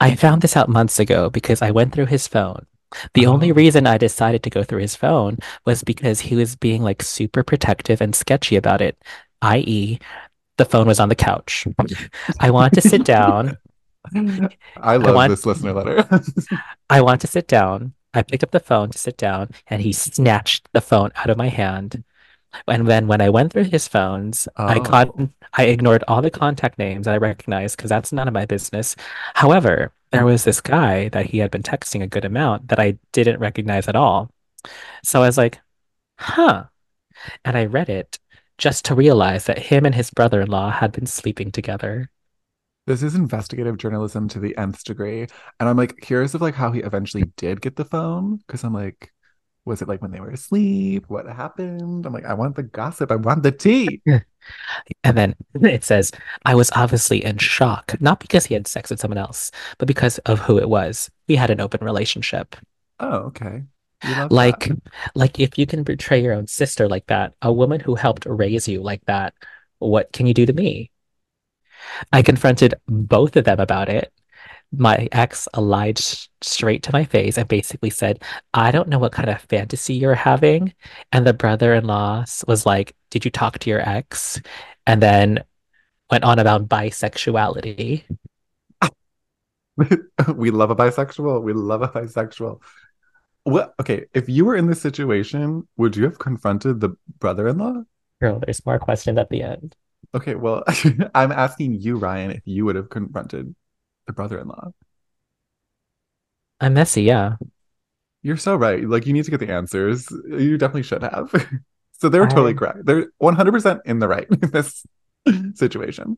I 0.00 0.14
found 0.14 0.42
this 0.42 0.56
out 0.56 0.68
months 0.68 0.98
ago 0.98 1.30
because 1.30 1.62
I 1.62 1.70
went 1.70 1.92
through 1.92 2.06
his 2.06 2.26
phone. 2.28 2.66
The 3.14 3.26
only 3.26 3.50
Oh. 3.52 3.54
reason 3.54 3.86
I 3.86 3.98
decided 3.98 4.42
to 4.42 4.50
go 4.50 4.64
through 4.64 4.80
his 4.80 4.96
phone 4.96 5.38
was 5.64 5.82
because 5.84 6.20
he 6.20 6.34
was 6.36 6.56
being 6.56 6.82
like 6.82 7.02
super 7.02 7.42
protective 7.44 8.00
and 8.00 8.14
sketchy 8.14 8.56
about 8.56 8.80
it, 8.82 9.00
i.e., 9.42 9.98
the 10.56 10.64
phone 10.64 10.86
was 10.86 11.00
on 11.00 11.08
the 11.08 11.14
couch. 11.14 11.66
I 12.40 12.50
wanted 12.50 12.82
to 12.82 12.88
sit 12.88 13.04
down. 13.04 13.56
I 14.76 14.96
love 14.96 15.14
want- 15.14 15.30
this 15.30 15.46
listener 15.46 15.72
letter. 15.72 16.04
I 16.90 17.00
wanted 17.00 17.20
to 17.22 17.26
sit 17.28 17.46
down. 17.48 17.94
I 18.12 18.22
picked 18.22 18.42
up 18.42 18.50
the 18.50 18.60
phone 18.60 18.90
to 18.90 18.98
sit 18.98 19.16
down, 19.16 19.50
and 19.68 19.80
he 19.80 19.92
snatched 19.92 20.68
the 20.72 20.80
phone 20.80 21.12
out 21.14 21.30
of 21.30 21.36
my 21.38 21.48
hand. 21.48 22.02
And 22.66 22.86
then 22.88 23.06
when 23.06 23.20
I 23.20 23.30
went 23.30 23.52
through 23.52 23.64
his 23.64 23.88
phones, 23.88 24.48
I 24.56 24.78
oh. 24.78 24.82
caught, 24.82 25.08
I 25.54 25.64
ignored 25.64 26.04
all 26.08 26.22
the 26.22 26.30
contact 26.30 26.78
names 26.78 27.06
I 27.06 27.16
recognized 27.16 27.76
because 27.76 27.90
that's 27.90 28.12
none 28.12 28.28
of 28.28 28.34
my 28.34 28.46
business. 28.46 28.96
However, 29.34 29.92
there 30.10 30.24
was 30.24 30.44
this 30.44 30.60
guy 30.60 31.08
that 31.10 31.26
he 31.26 31.38
had 31.38 31.50
been 31.50 31.62
texting 31.62 32.02
a 32.02 32.08
good 32.08 32.24
amount 32.24 32.68
that 32.68 32.80
I 32.80 32.98
didn't 33.12 33.40
recognize 33.40 33.88
at 33.88 33.96
all. 33.96 34.30
So 35.04 35.22
I 35.22 35.26
was 35.26 35.38
like, 35.38 35.60
huh. 36.18 36.64
And 37.44 37.56
I 37.56 37.66
read 37.66 37.88
it 37.88 38.18
just 38.58 38.84
to 38.86 38.94
realize 38.94 39.44
that 39.44 39.58
him 39.58 39.86
and 39.86 39.94
his 39.94 40.10
brother-in-law 40.10 40.70
had 40.70 40.92
been 40.92 41.06
sleeping 41.06 41.52
together. 41.52 42.10
This 42.86 43.02
is 43.02 43.14
investigative 43.14 43.78
journalism 43.78 44.28
to 44.28 44.40
the 44.40 44.56
nth 44.56 44.84
degree. 44.84 45.22
And 45.60 45.68
I'm 45.68 45.76
like 45.76 45.96
curious 46.00 46.34
of 46.34 46.40
like 46.40 46.54
how 46.54 46.72
he 46.72 46.80
eventually 46.80 47.24
did 47.36 47.60
get 47.60 47.76
the 47.76 47.84
phone. 47.84 48.40
Cause 48.48 48.64
I'm 48.64 48.74
like, 48.74 49.12
was 49.64 49.82
it 49.82 49.88
like 49.88 50.02
when 50.02 50.10
they 50.10 50.20
were 50.20 50.30
asleep? 50.30 51.04
What 51.08 51.26
happened? 51.26 52.06
I'm 52.06 52.12
like, 52.12 52.24
I 52.24 52.34
want 52.34 52.56
the 52.56 52.62
gossip. 52.62 53.10
I 53.10 53.16
want 53.16 53.42
the 53.42 53.52
tea. 53.52 54.02
And 55.04 55.18
then 55.18 55.34
it 55.54 55.84
says, 55.84 56.12
I 56.46 56.54
was 56.54 56.70
obviously 56.74 57.22
in 57.22 57.36
shock, 57.36 57.94
not 58.00 58.20
because 58.20 58.46
he 58.46 58.54
had 58.54 58.66
sex 58.66 58.90
with 58.90 58.98
someone 58.98 59.18
else, 59.18 59.50
but 59.76 59.86
because 59.86 60.16
of 60.20 60.38
who 60.38 60.58
it 60.58 60.68
was. 60.68 61.10
We 61.28 61.36
had 61.36 61.50
an 61.50 61.60
open 61.60 61.84
relationship. 61.84 62.56
Oh, 62.98 63.16
okay. 63.28 63.64
Like, 64.30 64.68
that. 64.68 64.78
like 65.14 65.38
if 65.38 65.58
you 65.58 65.66
can 65.66 65.82
betray 65.82 66.22
your 66.22 66.32
own 66.32 66.46
sister 66.46 66.88
like 66.88 67.06
that, 67.08 67.34
a 67.42 67.52
woman 67.52 67.80
who 67.80 67.94
helped 67.94 68.24
raise 68.26 68.66
you 68.66 68.82
like 68.82 69.04
that, 69.04 69.34
what 69.78 70.10
can 70.12 70.26
you 70.26 70.34
do 70.34 70.46
to 70.46 70.54
me? 70.54 70.90
I 72.12 72.22
confronted 72.22 72.74
both 72.86 73.36
of 73.36 73.44
them 73.44 73.60
about 73.60 73.88
it. 73.88 74.12
My 74.72 75.08
ex 75.12 75.48
lied 75.56 75.98
s- 75.98 76.28
straight 76.42 76.82
to 76.84 76.92
my 76.92 77.04
face 77.04 77.36
and 77.36 77.48
basically 77.48 77.90
said, 77.90 78.22
I 78.54 78.70
don't 78.70 78.88
know 78.88 78.98
what 78.98 79.12
kind 79.12 79.28
of 79.28 79.40
fantasy 79.42 79.94
you're 79.94 80.14
having. 80.14 80.74
And 81.12 81.26
the 81.26 81.34
brother-in-law 81.34 82.24
was 82.46 82.66
like, 82.66 82.94
Did 83.10 83.24
you 83.24 83.30
talk 83.30 83.58
to 83.60 83.70
your 83.70 83.80
ex? 83.80 84.40
And 84.86 85.02
then 85.02 85.42
went 86.10 86.24
on 86.24 86.38
about 86.38 86.68
bisexuality. 86.68 88.04
we 90.34 90.50
love 90.50 90.70
a 90.70 90.76
bisexual. 90.76 91.42
We 91.42 91.52
love 91.52 91.82
a 91.82 91.88
bisexual. 91.88 92.60
What? 93.44 93.74
Okay, 93.80 94.06
if 94.12 94.28
you 94.28 94.44
were 94.44 94.56
in 94.56 94.66
this 94.66 94.80
situation, 94.80 95.66
would 95.76 95.96
you 95.96 96.04
have 96.04 96.18
confronted 96.18 96.80
the 96.80 96.90
brother-in-law? 97.18 97.82
Girl, 98.20 98.38
there's 98.38 98.64
more 98.66 98.78
questions 98.78 99.18
at 99.18 99.30
the 99.30 99.42
end. 99.42 99.74
Okay, 100.14 100.34
well, 100.34 100.64
I'm 101.14 101.32
asking 101.32 101.74
you, 101.74 101.96
Ryan, 101.96 102.32
if 102.32 102.42
you 102.44 102.64
would 102.66 102.76
have 102.76 102.90
confronted 102.90 103.54
the 104.06 104.12
brother-in-law. 104.12 104.72
I'm 106.60 106.74
messy, 106.74 107.02
yeah. 107.02 107.36
You're 108.22 108.36
so 108.36 108.54
right. 108.54 108.86
Like, 108.86 109.06
you 109.06 109.12
need 109.12 109.24
to 109.24 109.30
get 109.30 109.40
the 109.40 109.50
answers. 109.52 110.10
You 110.10 110.58
definitely 110.58 110.82
should 110.84 111.02
have. 111.02 111.32
So 111.92 112.08
they're 112.08 112.26
totally 112.26 112.52
um, 112.52 112.56
correct. 112.56 112.86
They're 112.86 113.08
100% 113.20 113.80
in 113.84 113.98
the 113.98 114.08
right 114.08 114.26
in 114.30 114.50
this 114.52 114.86
situation. 115.54 116.16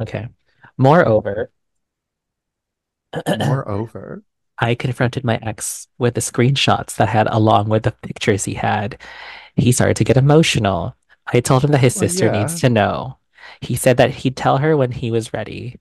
Okay. 0.00 0.28
Moreover, 0.78 1.50
Moreover, 3.38 4.22
I 4.58 4.74
confronted 4.74 5.24
my 5.24 5.38
ex 5.42 5.86
with 5.98 6.14
the 6.14 6.20
screenshots 6.20 6.96
that 6.96 7.08
had 7.08 7.28
along 7.30 7.68
with 7.68 7.82
the 7.82 7.92
pictures 7.92 8.44
he 8.44 8.54
had. 8.54 8.98
He 9.54 9.72
started 9.72 9.96
to 9.98 10.04
get 10.04 10.16
emotional. 10.16 10.96
I 11.26 11.40
told 11.40 11.64
him 11.64 11.72
that 11.72 11.78
his 11.78 11.94
Well, 11.96 12.08
sister 12.08 12.26
yeah. 12.26 12.32
needs 12.32 12.60
to 12.60 12.70
know. 12.70 13.18
He 13.60 13.76
said 13.76 13.96
that 13.98 14.10
he'd 14.10 14.36
tell 14.36 14.58
her 14.58 14.76
when 14.76 14.92
he 14.92 15.10
was 15.10 15.32
ready. 15.32 15.78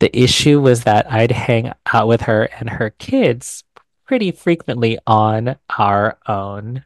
The 0.00 0.16
issue 0.16 0.60
was 0.60 0.84
that 0.84 1.10
I'd 1.10 1.32
hang 1.32 1.72
out 1.92 2.08
with 2.08 2.22
her 2.22 2.44
and 2.58 2.68
her 2.70 2.90
kids 2.90 3.64
pretty 4.06 4.32
frequently 4.32 4.98
on 5.06 5.56
our 5.78 6.18
own. 6.26 6.84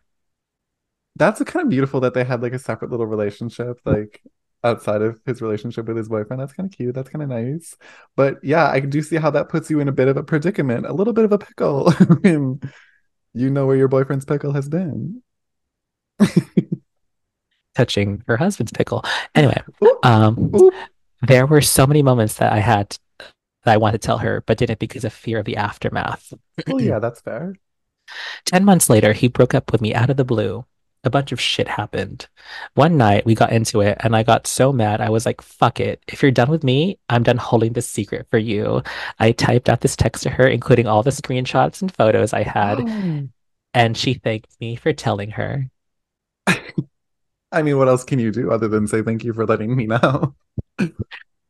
that's 1.16 1.42
kind 1.44 1.64
of 1.64 1.70
beautiful 1.70 2.00
that 2.00 2.14
they 2.14 2.24
had 2.24 2.42
like 2.42 2.52
a 2.52 2.58
separate 2.58 2.90
little 2.90 3.06
relationship, 3.06 3.80
like 3.84 4.22
outside 4.64 5.02
of 5.02 5.20
his 5.26 5.42
relationship 5.42 5.86
with 5.86 5.96
his 5.96 6.08
boyfriend. 6.08 6.40
That's 6.40 6.52
kind 6.52 6.70
of 6.70 6.76
cute. 6.76 6.94
That's 6.94 7.08
kind 7.10 7.22
of 7.22 7.28
nice. 7.28 7.76
But 8.16 8.38
yeah, 8.44 8.68
I 8.68 8.80
do 8.80 9.02
see 9.02 9.16
how 9.16 9.30
that 9.30 9.48
puts 9.48 9.70
you 9.70 9.80
in 9.80 9.88
a 9.88 9.92
bit 9.92 10.08
of 10.08 10.16
a 10.16 10.22
predicament, 10.22 10.86
a 10.86 10.92
little 10.92 11.12
bit 11.12 11.24
of 11.24 11.32
a 11.32 11.38
pickle 11.38 11.92
you 13.34 13.50
know 13.50 13.66
where 13.66 13.76
your 13.76 13.88
boyfriend's 13.88 14.24
pickle 14.24 14.52
has 14.52 14.68
been. 14.68 15.22
touching 17.78 18.24
her 18.26 18.36
husband's 18.36 18.72
pickle. 18.72 19.04
Anyway, 19.36 19.62
um, 20.02 20.52
there 21.22 21.46
were 21.46 21.60
so 21.60 21.86
many 21.86 22.02
moments 22.02 22.34
that 22.34 22.52
I 22.52 22.58
had 22.58 22.98
that 23.64 23.72
I 23.72 23.76
wanted 23.76 24.02
to 24.02 24.06
tell 24.06 24.18
her, 24.18 24.42
but 24.46 24.58
didn't 24.58 24.80
because 24.80 25.04
of 25.04 25.12
fear 25.12 25.38
of 25.38 25.44
the 25.44 25.56
aftermath. 25.56 26.32
oh, 26.68 26.80
yeah, 26.80 26.98
that's 26.98 27.20
fair. 27.20 27.54
10 28.46 28.64
months 28.64 28.90
later, 28.90 29.12
he 29.12 29.28
broke 29.28 29.54
up 29.54 29.70
with 29.70 29.80
me 29.80 29.94
out 29.94 30.10
of 30.10 30.16
the 30.16 30.24
blue. 30.24 30.64
A 31.04 31.10
bunch 31.10 31.30
of 31.30 31.40
shit 31.40 31.68
happened. 31.68 32.26
One 32.74 32.96
night 32.96 33.24
we 33.24 33.36
got 33.36 33.52
into 33.52 33.80
it 33.80 33.98
and 34.00 34.16
I 34.16 34.24
got 34.24 34.48
so 34.48 34.72
mad. 34.72 35.00
I 35.00 35.10
was 35.10 35.24
like, 35.24 35.40
fuck 35.40 35.78
it. 35.78 36.02
If 36.08 36.22
you're 36.22 36.32
done 36.32 36.50
with 36.50 36.64
me, 36.64 36.98
I'm 37.08 37.22
done 37.22 37.36
holding 37.36 37.74
this 37.74 37.88
secret 37.88 38.26
for 38.30 38.38
you. 38.38 38.82
I 39.20 39.30
typed 39.30 39.68
out 39.68 39.80
this 39.80 39.94
text 39.94 40.24
to 40.24 40.30
her, 40.30 40.48
including 40.48 40.88
all 40.88 41.04
the 41.04 41.10
screenshots 41.10 41.80
and 41.80 41.94
photos 41.94 42.32
I 42.32 42.42
had, 42.42 42.80
and 43.74 43.96
she 43.96 44.14
thanked 44.14 44.60
me 44.60 44.74
for 44.74 44.92
telling 44.92 45.30
her. 45.30 45.70
I 47.50 47.62
mean, 47.62 47.78
what 47.78 47.88
else 47.88 48.04
can 48.04 48.18
you 48.18 48.30
do 48.30 48.50
other 48.50 48.68
than 48.68 48.86
say 48.86 49.02
thank 49.02 49.24
you 49.24 49.32
for 49.32 49.46
letting 49.46 49.74
me 49.74 49.86
know? 49.86 50.34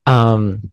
Um, 0.07 0.73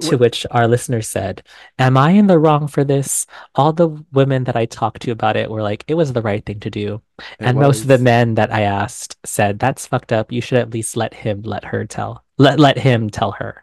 to 0.00 0.18
which 0.18 0.46
our 0.50 0.68
listener 0.68 1.00
said, 1.00 1.42
Am 1.78 1.96
I 1.96 2.10
in 2.10 2.26
the 2.26 2.38
wrong 2.38 2.68
for 2.68 2.84
this? 2.84 3.26
All 3.54 3.72
the 3.72 3.88
women 4.12 4.44
that 4.44 4.56
I 4.56 4.66
talked 4.66 5.02
to 5.02 5.10
about 5.10 5.36
it 5.36 5.50
were 5.50 5.62
like, 5.62 5.84
it 5.88 5.94
was 5.94 6.12
the 6.12 6.22
right 6.22 6.44
thing 6.44 6.60
to 6.60 6.70
do. 6.70 7.00
It 7.18 7.24
And 7.40 7.58
most 7.58 7.82
of 7.82 7.88
the 7.88 7.98
men 7.98 8.34
that 8.34 8.52
I 8.52 8.62
asked 8.62 9.16
said, 9.24 9.58
That's 9.58 9.86
fucked 9.86 10.12
up. 10.12 10.32
You 10.32 10.40
should 10.40 10.58
at 10.58 10.70
least 10.70 10.96
let 10.96 11.14
him 11.14 11.42
let 11.42 11.64
her 11.64 11.86
tell. 11.86 12.24
Let 12.36 12.60
let 12.60 12.76
him 12.78 13.08
tell 13.08 13.32
her. 13.32 13.62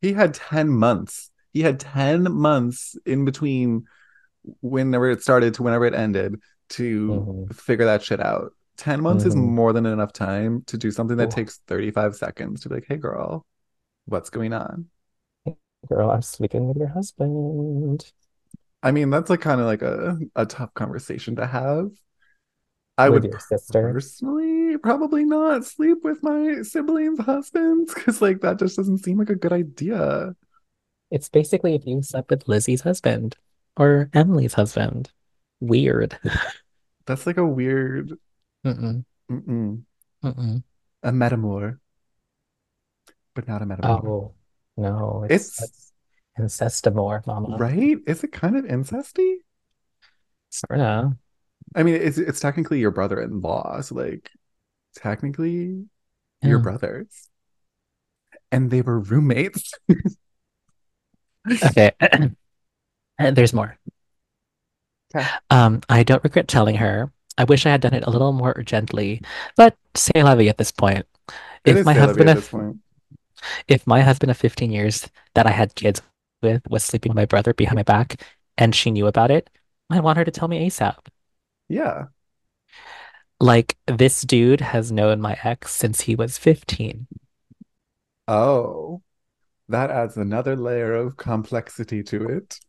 He 0.00 0.12
had 0.12 0.34
10 0.34 0.68
months. 0.68 1.30
He 1.52 1.62
had 1.62 1.80
10 1.80 2.30
months 2.32 2.96
in 3.04 3.24
between 3.24 3.86
whenever 4.60 5.10
it 5.10 5.22
started 5.22 5.54
to 5.54 5.62
whenever 5.62 5.86
it 5.86 5.94
ended 5.94 6.40
to 6.70 7.46
Mhm. 7.48 7.54
figure 7.54 7.86
that 7.86 8.02
shit 8.02 8.20
out. 8.20 8.52
10 8.76 9.00
months 9.02 9.26
is 9.26 9.36
Mhm. 9.36 9.36
more 9.36 9.72
than 9.72 9.86
enough 9.86 10.12
time 10.12 10.62
to 10.66 10.76
do 10.78 10.90
something 10.90 11.16
that 11.18 11.30
Ooh. 11.30 11.32
takes 11.32 11.58
35 11.68 12.16
seconds 12.16 12.62
to 12.62 12.68
be 12.68 12.76
like, 12.76 12.86
hey, 12.88 12.96
girl, 12.96 13.46
what's 14.06 14.30
going 14.30 14.52
on? 14.52 14.90
Girl, 15.88 16.10
I'm 16.10 16.22
sleeping 16.22 16.66
with 16.66 16.76
your 16.76 16.88
husband. 16.88 18.12
I 18.82 18.90
mean, 18.90 19.10
that's 19.10 19.30
like 19.30 19.40
kind 19.40 19.60
of 19.60 19.66
like 19.66 19.82
a, 19.82 20.18
a 20.34 20.46
tough 20.46 20.74
conversation 20.74 21.36
to 21.36 21.46
have. 21.46 21.90
I 22.98 23.08
with 23.08 23.30
would 23.30 23.30
personally 23.30 24.76
probably 24.78 25.24
not 25.24 25.64
sleep 25.64 25.98
with 26.04 26.22
my 26.22 26.62
siblings' 26.62 27.18
husbands 27.20 27.92
because, 27.94 28.20
like, 28.22 28.40
that 28.42 28.58
just 28.58 28.76
doesn't 28.76 28.98
seem 28.98 29.18
like 29.18 29.30
a 29.30 29.34
good 29.34 29.52
idea. 29.52 30.34
It's 31.10 31.28
basically 31.28 31.74
if 31.74 31.86
you 31.86 32.02
slept 32.02 32.30
with 32.30 32.48
Lizzie's 32.48 32.80
husband 32.80 33.36
or 33.76 34.10
Emily's 34.14 34.54
husband. 34.54 35.12
Weird. 35.60 36.18
That's 37.06 37.26
like 37.26 37.36
a 37.36 37.46
weird, 37.46 38.12
Mm-mm, 38.64 39.04
mm-mm, 39.30 39.82
mm-mm. 40.24 40.62
a 41.02 41.10
metamour. 41.10 41.78
but 43.34 43.48
not 43.48 43.62
a 43.62 43.66
metaphor. 43.66 44.00
Oh 44.06 44.34
no, 44.76 45.24
It's- 45.24 45.60
it's, 45.60 45.92
it's 46.36 46.58
incestamore, 46.58 47.26
mama. 47.26 47.56
Right? 47.56 47.98
Is 48.06 48.22
it 48.24 48.32
kind 48.32 48.56
of 48.56 48.64
incesty? 48.64 49.36
Sorta. 50.50 51.16
I 51.74 51.82
mean, 51.82 51.94
it's 51.94 52.18
it's 52.18 52.40
technically 52.40 52.78
your 52.80 52.90
brother-in-law, 52.90 53.80
so 53.80 53.94
like 53.94 54.30
technically 54.96 55.86
your 56.42 56.58
brothers. 56.58 57.28
And 58.50 58.70
they 58.70 58.82
were 58.82 58.98
roommates. 59.00 59.72
Okay. 61.64 61.92
And 62.00 62.36
There's 63.36 63.54
more. 63.54 63.78
Okay. 65.14 65.26
Um, 65.50 65.80
I 65.88 66.02
don't 66.02 66.22
regret 66.24 66.48
telling 66.48 66.76
her. 66.76 67.12
I 67.38 67.44
wish 67.44 67.66
I 67.66 67.70
had 67.70 67.80
done 67.80 67.94
it 67.94 68.04
a 68.06 68.10
little 68.10 68.32
more 68.32 68.62
gently, 68.62 69.22
but 69.56 69.76
say 69.94 70.22
la 70.22 70.34
vie 70.34 70.48
at 70.48 70.58
this 70.58 70.72
point. 70.72 71.06
It 71.64 71.76
If 71.76 71.84
my 71.84 71.94
husband 71.94 72.30
at 72.30 72.36
this 72.36 72.48
point. 72.48 72.78
if 73.68 73.86
my 73.86 74.00
husband 74.02 74.30
of 74.30 74.36
15 74.36 74.70
years 74.70 75.08
that 75.34 75.46
I 75.46 75.50
had 75.50 75.74
kids 75.74 76.02
with 76.42 76.62
was 76.68 76.84
sleeping 76.84 77.10
with 77.10 77.16
my 77.16 77.24
brother 77.26 77.54
behind 77.54 77.76
my 77.76 77.82
back 77.82 78.22
and 78.58 78.74
she 78.74 78.90
knew 78.90 79.06
about 79.06 79.30
it, 79.30 79.50
I 79.90 80.00
want 80.00 80.18
her 80.18 80.24
to 80.24 80.30
tell 80.30 80.48
me 80.48 80.66
ASAP. 80.68 81.06
Yeah. 81.68 82.06
Like 83.40 83.76
this 83.86 84.22
dude 84.22 84.60
has 84.62 84.90
known 84.90 85.20
my 85.20 85.38
ex 85.44 85.74
since 85.74 86.00
he 86.02 86.14
was 86.14 86.38
15. 86.38 87.08
Oh, 88.28 89.02
that 89.68 89.90
adds 89.90 90.16
another 90.16 90.56
layer 90.56 90.94
of 90.94 91.16
complexity 91.16 92.02
to 92.04 92.26
it. 92.26 92.60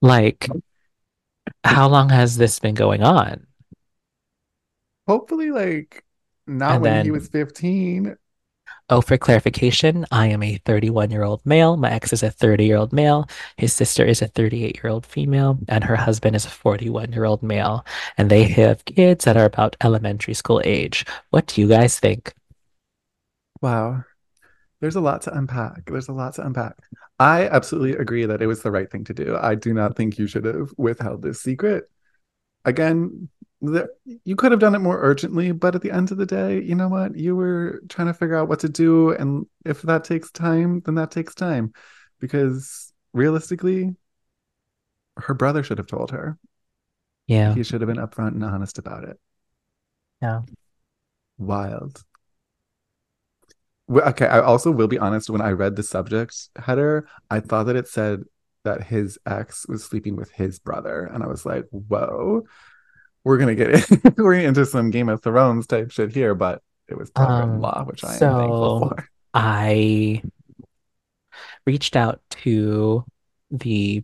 Like, 0.00 0.48
how 1.64 1.88
long 1.88 2.08
has 2.10 2.36
this 2.36 2.58
been 2.58 2.74
going 2.74 3.02
on? 3.02 3.46
Hopefully, 5.06 5.50
like 5.50 6.04
not 6.46 6.76
And 6.76 6.82
when 6.82 7.00
he 7.00 7.10
was 7.10 7.28
15. 7.28 8.16
Oh, 8.88 9.00
for 9.00 9.16
clarification, 9.18 10.06
I 10.12 10.26
am 10.28 10.42
a 10.42 10.56
31 10.64 11.10
year 11.10 11.22
old 11.24 11.44
male. 11.44 11.76
My 11.76 11.90
ex 11.90 12.12
is 12.12 12.22
a 12.22 12.30
30 12.30 12.64
year 12.66 12.76
old 12.76 12.92
male. 12.92 13.28
His 13.56 13.72
sister 13.72 14.04
is 14.04 14.22
a 14.22 14.28
38 14.28 14.80
year 14.82 14.90
old 14.92 15.04
female, 15.06 15.58
and 15.68 15.82
her 15.84 15.96
husband 15.96 16.36
is 16.36 16.46
a 16.46 16.50
41 16.50 17.12
year 17.12 17.24
old 17.24 17.42
male. 17.42 17.84
And 18.16 18.30
they 18.30 18.44
have 18.44 18.84
kids 18.84 19.24
that 19.24 19.36
are 19.36 19.44
about 19.44 19.76
elementary 19.80 20.34
school 20.34 20.62
age. 20.64 21.04
What 21.30 21.46
do 21.48 21.60
you 21.60 21.68
guys 21.68 21.98
think? 21.98 22.32
Wow. 23.60 24.04
There's 24.80 24.96
a 24.96 25.00
lot 25.00 25.22
to 25.22 25.36
unpack. 25.36 25.86
There's 25.86 26.08
a 26.08 26.12
lot 26.12 26.34
to 26.34 26.46
unpack. 26.46 26.76
I 27.18 27.48
absolutely 27.48 27.96
agree 27.96 28.26
that 28.26 28.42
it 28.42 28.46
was 28.46 28.62
the 28.62 28.70
right 28.70 28.90
thing 28.90 29.04
to 29.04 29.14
do. 29.14 29.36
I 29.40 29.54
do 29.54 29.72
not 29.72 29.96
think 29.96 30.18
you 30.18 30.26
should 30.26 30.44
have 30.44 30.70
withheld 30.76 31.22
this 31.22 31.40
secret. 31.40 31.84
Again, 32.64 33.28
the, 33.62 33.88
you 34.24 34.36
could 34.36 34.52
have 34.52 34.60
done 34.60 34.74
it 34.74 34.80
more 34.80 35.00
urgently, 35.00 35.52
but 35.52 35.74
at 35.74 35.80
the 35.80 35.90
end 35.90 36.12
of 36.12 36.18
the 36.18 36.26
day, 36.26 36.60
you 36.60 36.74
know 36.74 36.88
what? 36.88 37.16
You 37.16 37.34
were 37.34 37.80
trying 37.88 38.08
to 38.08 38.14
figure 38.14 38.36
out 38.36 38.48
what 38.48 38.60
to 38.60 38.68
do. 38.68 39.10
And 39.12 39.46
if 39.64 39.82
that 39.82 40.04
takes 40.04 40.30
time, 40.30 40.82
then 40.84 40.96
that 40.96 41.10
takes 41.10 41.34
time. 41.34 41.72
Because 42.20 42.92
realistically, 43.12 43.94
her 45.16 45.34
brother 45.34 45.62
should 45.62 45.78
have 45.78 45.86
told 45.86 46.10
her. 46.10 46.38
Yeah. 47.26 47.54
He 47.54 47.62
should 47.62 47.80
have 47.80 47.88
been 47.88 47.96
upfront 47.96 48.28
and 48.34 48.44
honest 48.44 48.78
about 48.78 49.04
it. 49.04 49.18
Yeah. 50.20 50.42
Wild. 51.38 52.02
Well, 53.88 54.08
Okay, 54.08 54.26
I 54.26 54.40
also 54.40 54.70
will 54.70 54.88
be 54.88 54.98
honest. 54.98 55.30
When 55.30 55.40
I 55.40 55.50
read 55.52 55.76
the 55.76 55.82
subject 55.82 56.48
header, 56.56 57.06
I 57.30 57.40
thought 57.40 57.64
that 57.66 57.76
it 57.76 57.88
said 57.88 58.24
that 58.64 58.82
his 58.84 59.18
ex 59.26 59.66
was 59.68 59.84
sleeping 59.84 60.16
with 60.16 60.30
his 60.32 60.58
brother, 60.58 61.04
and 61.12 61.22
I 61.22 61.26
was 61.28 61.46
like, 61.46 61.66
"Whoa, 61.70 62.42
we're 63.24 63.38
gonna 63.38 63.54
get 63.54 63.70
it. 63.70 64.14
we're 64.18 64.34
into 64.34 64.66
some 64.66 64.90
Game 64.90 65.08
of 65.08 65.22
Thrones 65.22 65.66
type 65.68 65.90
shit 65.92 66.12
here." 66.12 66.34
But 66.34 66.62
it 66.88 66.98
was 66.98 67.10
brother-in-law, 67.10 67.84
which 67.84 68.02
I 68.04 68.14
am 68.14 68.18
thankful 68.18 68.80
so- 68.80 68.88
for. 68.96 69.08
I 69.34 70.22
reached 71.66 71.96
out 71.96 72.20
to 72.30 73.04
the 73.50 74.02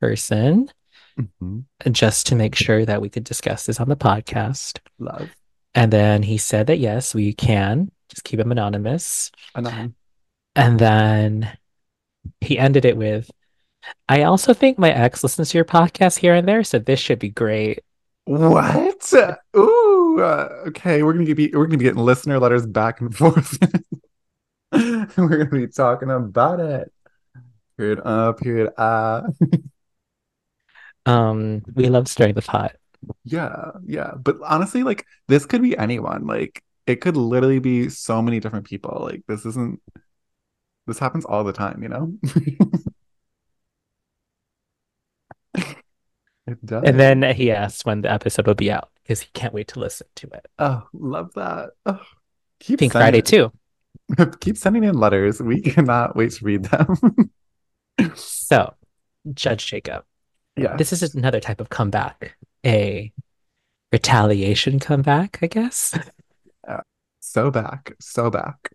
person 0.00 0.70
Mhm. 1.18 1.64
just 1.92 2.26
to 2.28 2.34
make 2.34 2.54
sure 2.54 2.84
that 2.84 3.00
we 3.00 3.08
could 3.08 3.24
discuss 3.24 3.66
this 3.66 3.78
on 3.80 3.88
the 3.88 3.96
podcast. 3.96 4.78
Love, 4.98 5.30
And 5.74 5.92
then 5.92 6.22
he 6.22 6.36
said 6.38 6.66
that 6.66 6.78
yes, 6.78 7.14
we 7.14 7.32
can 7.32 7.90
just 8.12 8.24
keep 8.24 8.38
him 8.38 8.52
anonymous. 8.52 9.32
Anon. 9.54 9.94
And 10.54 10.78
then 10.78 11.56
he 12.42 12.58
ended 12.58 12.84
it 12.84 12.96
with, 12.96 13.30
I 14.08 14.24
also 14.24 14.52
think 14.52 14.78
my 14.78 14.92
ex 14.92 15.22
listens 15.22 15.50
to 15.50 15.58
your 15.58 15.64
podcast 15.64 16.18
here 16.18 16.34
and 16.34 16.46
there, 16.46 16.62
so 16.62 16.78
this 16.78 17.00
should 17.00 17.18
be 17.18 17.30
great. 17.30 17.80
What? 18.24 19.12
Ooh, 19.56 20.20
uh, 20.20 20.48
okay. 20.68 21.02
We're 21.02 21.14
gonna 21.14 21.34
be 21.34 21.50
we're 21.52 21.66
gonna 21.66 21.78
be 21.78 21.84
getting 21.84 22.04
listener 22.04 22.38
letters 22.38 22.64
back 22.66 23.00
and 23.00 23.12
forth. 23.14 23.58
we're 24.72 25.06
gonna 25.44 25.46
be 25.46 25.66
talking 25.66 26.10
about 26.10 26.60
it. 26.60 26.92
Period. 27.76 28.00
Uh. 28.04 28.32
Period. 28.32 28.72
Uh. 28.78 29.22
Um, 31.04 31.62
we 31.74 31.88
love 31.88 32.06
stirring 32.06 32.34
the 32.34 32.42
pot. 32.42 32.76
Yeah. 33.24 33.72
Yeah. 33.84 34.12
But 34.14 34.36
honestly, 34.44 34.84
like 34.84 35.04
this 35.26 35.46
could 35.46 35.62
be 35.62 35.76
anyone. 35.76 36.28
Like 36.28 36.62
it 36.86 37.00
could 37.00 37.16
literally 37.16 37.58
be 37.58 37.88
so 37.88 38.20
many 38.22 38.40
different 38.40 38.66
people. 38.66 38.98
Like 39.02 39.22
this 39.28 39.46
isn't. 39.46 39.80
This 40.86 40.98
happens 40.98 41.24
all 41.24 41.44
the 41.44 41.52
time. 41.52 41.82
You 41.82 41.88
know. 41.88 42.14
it 46.46 46.64
does. 46.64 46.82
And 46.84 46.98
then 46.98 47.22
he 47.34 47.50
asks 47.52 47.84
when 47.84 48.02
the 48.02 48.12
episode 48.12 48.46
will 48.46 48.54
be 48.54 48.70
out 48.70 48.90
because 49.02 49.20
he 49.20 49.28
can't 49.32 49.54
wait 49.54 49.68
to 49.68 49.80
listen 49.80 50.06
to 50.16 50.26
it. 50.28 50.46
Oh, 50.58 50.82
love 50.92 51.32
that. 51.34 51.70
Oh, 51.86 52.00
keep 52.58 52.78
Pink 52.78 52.92
sending 52.92 53.04
Friday 53.04 53.18
it. 53.18 53.26
too. 53.26 53.52
Keep 54.40 54.56
sending 54.56 54.84
in 54.84 54.96
letters. 54.96 55.40
We 55.40 55.60
cannot 55.60 56.16
wait 56.16 56.32
to 56.32 56.44
read 56.44 56.64
them. 56.64 56.96
So, 58.14 58.74
Judge 59.32 59.66
Jacob, 59.66 60.04
yeah. 60.56 60.76
this 60.76 60.92
is 60.92 61.14
another 61.14 61.38
type 61.38 61.60
of 61.60 61.68
comeback, 61.68 62.36
a 62.64 63.12
retaliation 63.92 64.80
comeback, 64.80 65.38
I 65.40 65.46
guess. 65.46 65.96
So 67.22 67.50
back, 67.50 67.94
so 68.00 68.30
back. 68.30 68.72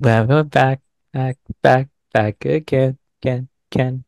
Well, 0.00 0.26
we're 0.26 0.42
back, 0.42 0.82
back, 1.12 1.38
back, 1.62 1.88
back 2.12 2.44
again, 2.44 2.98
again, 3.22 3.48
again. 3.70 4.04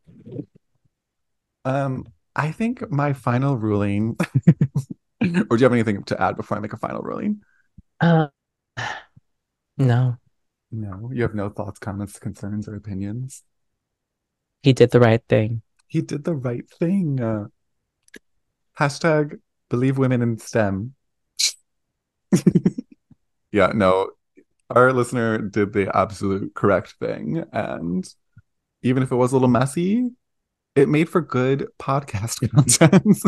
Um, 1.65 2.07
I 2.37 2.51
think 2.53 2.91
my 2.91 3.13
final 3.13 3.57
ruling, 3.57 4.17
or 5.23 5.57
do 5.57 5.57
you 5.59 5.65
have 5.65 5.73
anything 5.73 6.03
to 6.05 6.21
add 6.21 6.37
before 6.37 6.57
I 6.57 6.61
make 6.61 6.73
a 6.73 6.77
final 6.79 7.03
ruling? 7.03 7.41
Uh, 8.01 8.29
no, 9.77 10.19
No, 10.71 11.11
you 11.13 11.23
have 11.23 11.35
no 11.35 11.49
thoughts, 11.49 11.79
comments, 11.79 12.19
concerns, 12.19 12.69
or 12.69 12.75
opinions. 12.77 13.45
he 14.63 14.73
did 14.73 14.91
the 14.91 14.99
right 15.01 15.23
thing. 15.29 15.63
He 15.87 16.03
did 16.03 16.25
the 16.25 16.35
right 16.35 16.69
thing. 16.69 17.21
Uh, 17.23 17.49
hashtag 18.79 19.41
believe 19.69 19.99
women 19.99 20.23
in 20.23 20.39
STEM. 20.39 20.95
yeah, 23.55 23.73
no, 23.75 24.11
our 24.71 24.93
listener 24.93 25.39
did 25.39 25.73
the 25.73 25.97
absolute 25.97 26.55
correct 26.55 26.95
thing. 27.01 27.45
And 27.53 28.09
even 28.83 29.03
if 29.03 29.13
it 29.13 29.17
was 29.17 29.33
a 29.33 29.37
little 29.37 29.49
messy, 29.49 30.11
it 30.77 30.89
made 30.89 31.09
for 31.09 31.21
good 31.23 31.69
podcast 31.81 32.49
content. 32.55 33.19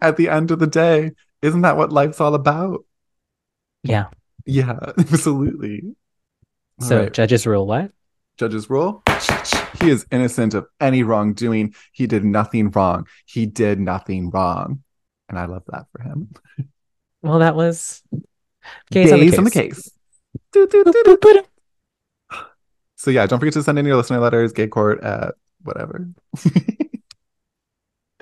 At 0.00 0.16
the 0.16 0.28
end 0.28 0.50
of 0.50 0.58
the 0.58 0.66
day, 0.66 1.12
isn't 1.42 1.62
that 1.62 1.76
what 1.76 1.92
life's 1.92 2.20
all 2.20 2.34
about? 2.34 2.84
Yeah. 3.82 4.08
Yeah, 4.44 4.78
absolutely. 4.98 5.96
All 6.80 6.88
So, 6.88 6.98
right. 7.02 7.12
judges 7.12 7.46
rule 7.46 7.66
what? 7.66 7.92
Judge's 8.38 8.68
rule. 8.68 9.02
He 9.80 9.90
is 9.90 10.06
innocent 10.10 10.54
of 10.54 10.66
any 10.80 11.02
wrongdoing. 11.02 11.74
He 11.92 12.06
did 12.06 12.24
nothing 12.24 12.70
wrong. 12.70 13.06
He 13.24 13.46
did 13.46 13.80
nothing 13.80 14.30
wrong. 14.30 14.82
And 15.28 15.38
I 15.38 15.46
love 15.46 15.64
that 15.68 15.86
for 15.92 16.02
him. 16.02 16.30
Well, 17.22 17.40
that 17.40 17.56
was 17.56 18.02
gays, 18.90 19.12
on 19.12 19.18
the 19.20 19.24
Gays 19.26 19.38
on 19.38 19.44
the 19.44 19.50
case. 19.50 19.74
case. 19.82 19.90
Do, 20.52 20.66
do, 20.66 20.84
Boop, 20.84 20.92
do, 20.92 21.16
do. 21.20 21.42
So 22.96 23.10
yeah, 23.10 23.26
don't 23.26 23.38
forget 23.38 23.54
to 23.54 23.62
send 23.62 23.78
in 23.78 23.86
your 23.86 23.96
listener 23.96 24.18
letters, 24.20 24.52
gay 24.52 24.66
court 24.68 25.02
at 25.02 25.34
whatever. 25.62 26.08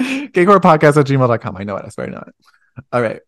gaycourtpodcast 0.01 0.97
at 0.97 1.07
gmail.com. 1.07 1.57
I 1.57 1.65
know 1.65 1.77
it. 1.77 1.85
I 1.85 1.89
swear 1.89 2.07
I 2.09 2.11
know 2.11 2.25
it. 2.27 2.35
All 2.93 3.03
right. 3.03 3.21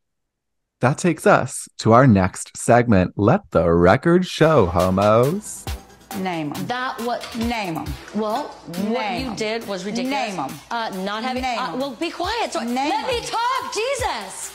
That 0.80 0.98
takes 0.98 1.26
us 1.26 1.68
to 1.78 1.92
our 1.92 2.06
next 2.06 2.56
segment. 2.56 3.14
Let 3.16 3.50
the 3.50 3.70
record 3.72 4.26
show, 4.26 4.66
homos. 4.66 5.64
Name 6.18 6.50
them. 6.52 6.66
That 6.66 7.00
what? 7.02 7.22
Name 7.36 7.74
them. 7.74 7.86
Well, 8.14 8.44
what 8.48 8.88
Name 8.88 9.24
you 9.24 9.30
'em. 9.30 9.36
did 9.36 9.66
was 9.68 9.84
ridiculous. 9.84 10.10
Name 10.36 10.38
'em. 10.40 10.50
Uh, 10.70 10.90
not 11.04 11.22
having. 11.22 11.42
Name 11.42 11.58
uh, 11.58 11.72
'em. 11.72 11.78
well, 11.80 11.90
be 11.92 12.10
quiet. 12.10 12.52
So 12.52 12.60
Name 12.60 12.74
let 12.90 13.06
me 13.06 13.20
talk. 13.26 13.74
Jesus. 13.74 14.52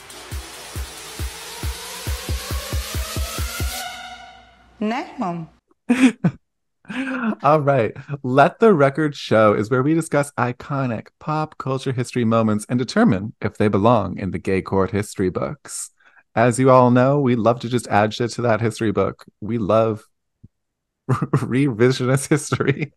Name 4.82 5.06
them. 5.20 5.50
All 7.44 7.62
right. 7.62 7.96
Let 8.24 8.60
the 8.60 8.74
record 8.74 9.16
show 9.16 9.54
is 9.54 9.70
where 9.70 9.84
we 9.84 9.94
discuss 9.94 10.32
iconic 10.32 11.10
pop 11.20 11.60
culture 11.60 11.92
history 11.92 12.26
moments 12.26 12.66
and 12.68 12.80
determine 12.80 13.36
if 13.40 13.58
they 13.58 13.68
belong 13.68 14.18
in 14.18 14.32
the 14.32 14.40
gay 14.40 14.64
court 14.64 14.90
history 14.90 15.30
books. 15.30 15.92
As 16.34 16.58
you 16.58 16.72
all 16.72 16.92
know, 16.92 17.20
we 17.20 17.36
love 17.36 17.60
to 17.60 17.70
just 17.70 17.88
add 17.90 18.14
shit 18.14 18.32
to 18.32 18.42
that 18.42 18.60
history 18.60 18.92
book. 18.92 19.26
We 19.40 19.60
love 19.60 20.04
revisionist 21.12 22.30
history, 22.30 22.94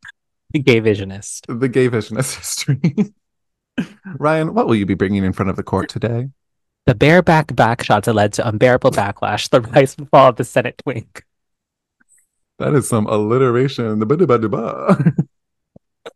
The 0.53 0.61
Gay 0.61 0.81
visionist. 0.81 1.43
the 1.61 1.69
gay 1.69 1.89
visionist 1.89 2.37
history. 2.37 3.13
Ryan, 4.19 4.55
what 4.55 4.69
will 4.69 4.77
you 4.77 4.87
be 4.87 4.95
bringing 4.95 5.25
in 5.25 5.33
front 5.33 5.51
of 5.51 5.57
the 5.57 5.63
court 5.63 5.89
today? 5.91 6.29
The 6.87 6.95
bareback 6.95 7.49
backshots 7.49 8.05
that 8.05 8.15
led 8.15 8.33
to 8.35 8.49
unbearable 8.49 8.93
backlash, 8.93 9.51
the 9.51 9.61
rise 9.61 9.97
and 9.99 10.09
fall 10.09 10.29
of 10.29 10.37
the 10.37 10.45
Senate 10.45 10.81
twink. 10.83 11.25
That 12.59 12.75
is 12.75 12.89
some 12.89 13.07
alliteration. 13.07 14.01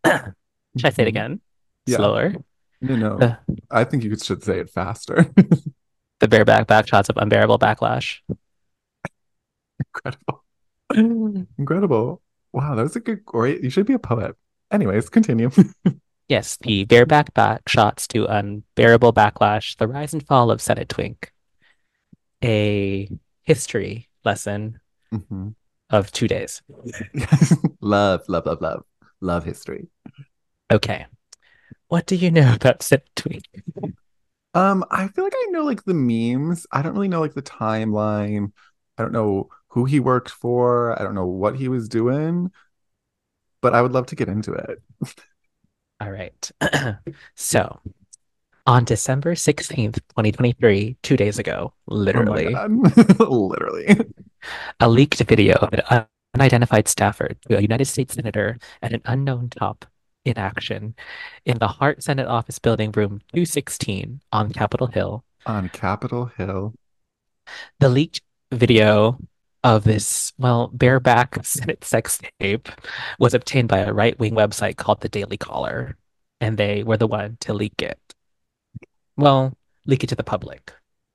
Should 0.07 0.85
I 0.85 0.91
say 0.91 1.03
it 1.03 1.09
again? 1.09 1.41
Yeah. 1.87 1.97
Slower. 1.97 2.35
No, 2.81 2.97
no. 2.97 3.19
Uh. 3.19 3.35
I 3.71 3.85
think 3.85 4.05
you 4.05 4.17
should 4.17 4.43
say 4.45 4.61
it 4.61 4.71
faster. 4.71 5.27
The 6.21 6.27
bareback 6.27 6.67
backshots 6.67 7.09
of 7.11 7.17
unbearable 7.17 7.61
backlash. 7.61 8.19
Incredible. 9.95 10.45
Incredible. 11.59 12.23
Wow, 12.53 12.75
that 12.75 12.83
was 12.83 12.97
a 12.97 13.01
good 13.01 13.25
great. 13.25 13.63
You 13.63 13.71
should 13.71 13.87
be 13.87 13.93
a 13.93 14.01
poet. 14.01 14.35
Anyways, 14.73 15.09
continue. 15.11 15.51
Yes, 16.29 16.59
the 16.61 16.85
bareback 16.85 17.33
backshots 17.33 18.07
to 18.09 18.27
unbearable 18.27 19.15
backlash, 19.15 19.77
the 19.79 19.87
rise 19.87 20.13
and 20.13 20.27
fall 20.27 20.51
of 20.51 20.61
Senate 20.61 20.89
twink. 20.91 21.33
A 22.45 23.09
history 23.45 24.09
lesson 24.27 24.79
Mhm. 25.15 25.55
Of 25.91 26.13
two 26.13 26.29
days. 26.29 26.63
love, 27.81 28.23
love, 28.29 28.47
love, 28.47 28.61
love. 28.61 28.85
Love 29.21 29.45
history. 29.45 29.89
Okay. 30.71 31.07
What 31.89 32.07
do 32.07 32.17
you 32.17 32.31
know 32.31 32.55
about 32.55 32.89
twink? 33.17 33.45
Um, 34.55 34.85
I 34.91 35.09
feel 35.09 35.25
like 35.25 35.35
I 35.37 35.47
know 35.51 35.65
like 35.65 35.85
the 35.85 35.95
memes. 35.95 36.67
I 36.73 36.83
don't 36.83 36.95
really 36.95 37.09
know 37.09 37.21
like 37.21 37.35
the 37.35 37.43
timeline. 37.43 38.53
I 38.97 39.03
don't 39.03 39.13
know 39.13 39.49
who 39.69 39.85
he 39.85 40.01
worked 40.01 40.31
for. 40.31 40.99
I 40.99 41.05
don't 41.05 41.15
know 41.15 41.27
what 41.27 41.57
he 41.57 41.69
was 41.69 41.89
doing, 41.89 42.51
but 43.61 43.75
I 43.75 43.83
would 43.83 43.93
love 43.93 44.07
to 44.07 44.17
get 44.17 44.29
into 44.29 44.53
it. 44.53 44.83
All 46.01 46.11
right. 46.11 46.51
so, 47.35 47.81
on 48.67 48.85
December 48.85 49.35
16th, 49.35 49.95
2023, 50.11 50.97
two 51.03 51.17
days 51.17 51.39
ago, 51.39 51.73
Oh 51.89 51.95
literally, 51.95 52.53
God. 52.53 52.71
Literally. 53.21 53.99
A 54.81 54.89
leaked 54.89 55.21
video 55.21 55.57
of 55.57 55.73
an 55.73 56.07
unidentified 56.35 56.89
staffer 56.89 57.31
to 57.49 57.59
a 57.59 57.61
United 57.61 57.87
States 57.87 58.15
senator 58.15 58.59
and 58.83 58.95
an 58.95 59.03
unknown 59.05 59.49
top 59.51 59.85
in 60.25 60.39
action 60.39 60.95
in 61.45 61.59
the 61.59 61.69
Hart 61.69 62.03
Senate 62.03 62.27
Office 62.27 62.59
Building, 62.59 62.93
room 62.93 63.21
216 63.33 64.21
on 64.33 64.53
Capitol 64.53 64.87
Hill. 64.87 65.25
On 65.47 65.69
Capitol 65.69 66.27
Hill. 66.27 66.75
The 67.81 67.89
leaked 67.89 68.21
video 68.53 69.19
of 69.65 69.85
this, 69.85 70.33
well, 70.39 70.69
bareback 70.73 71.39
Senate 71.45 71.85
sex 71.85 72.21
tape 72.41 72.69
was 73.19 73.35
obtained 73.35 73.69
by 73.69 73.79
a 73.79 73.93
right 73.93 74.19
wing 74.19 74.35
website 74.35 74.77
called 74.77 75.01
the 75.01 75.09
Daily 75.09 75.37
Caller, 75.37 75.97
and 76.41 76.57
they 76.57 76.83
were 76.83 76.97
the 76.97 77.07
one 77.07 77.39
to 77.41 77.55
leak 77.55 77.81
it. 77.83 77.99
Well, 79.17 79.57
leak 79.87 80.05
it 80.05 80.09
to 80.09 80.15
the 80.15 80.23
public. 80.23 80.73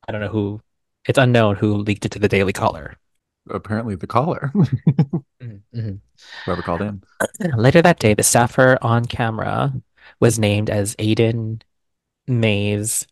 I 0.08 0.12
don't 0.12 0.22
know 0.22 0.28
who, 0.28 0.62
it's 1.08 1.20
unknown 1.20 1.56
who 1.56 1.76
leaked 1.76 2.06
it 2.06 2.12
to 2.14 2.20
the 2.20 2.28
Daily 2.28 2.54
Caller. 2.54 2.98
Apparently 3.50 3.96
the 3.96 4.08
caller. 4.08 4.52
Mhm. 5.42 6.00
Whoever 6.46 6.62
called 6.62 6.82
in. 6.82 7.04
Later 7.58 7.82
that 7.82 8.00
day, 8.00 8.14
the 8.14 8.24
staffer 8.24 8.78
on 8.82 9.06
camera 9.06 9.74
was 10.20 10.40
named 10.40 10.70
as 10.70 10.96
Aiden 10.96 11.62
Mays 12.28 13.06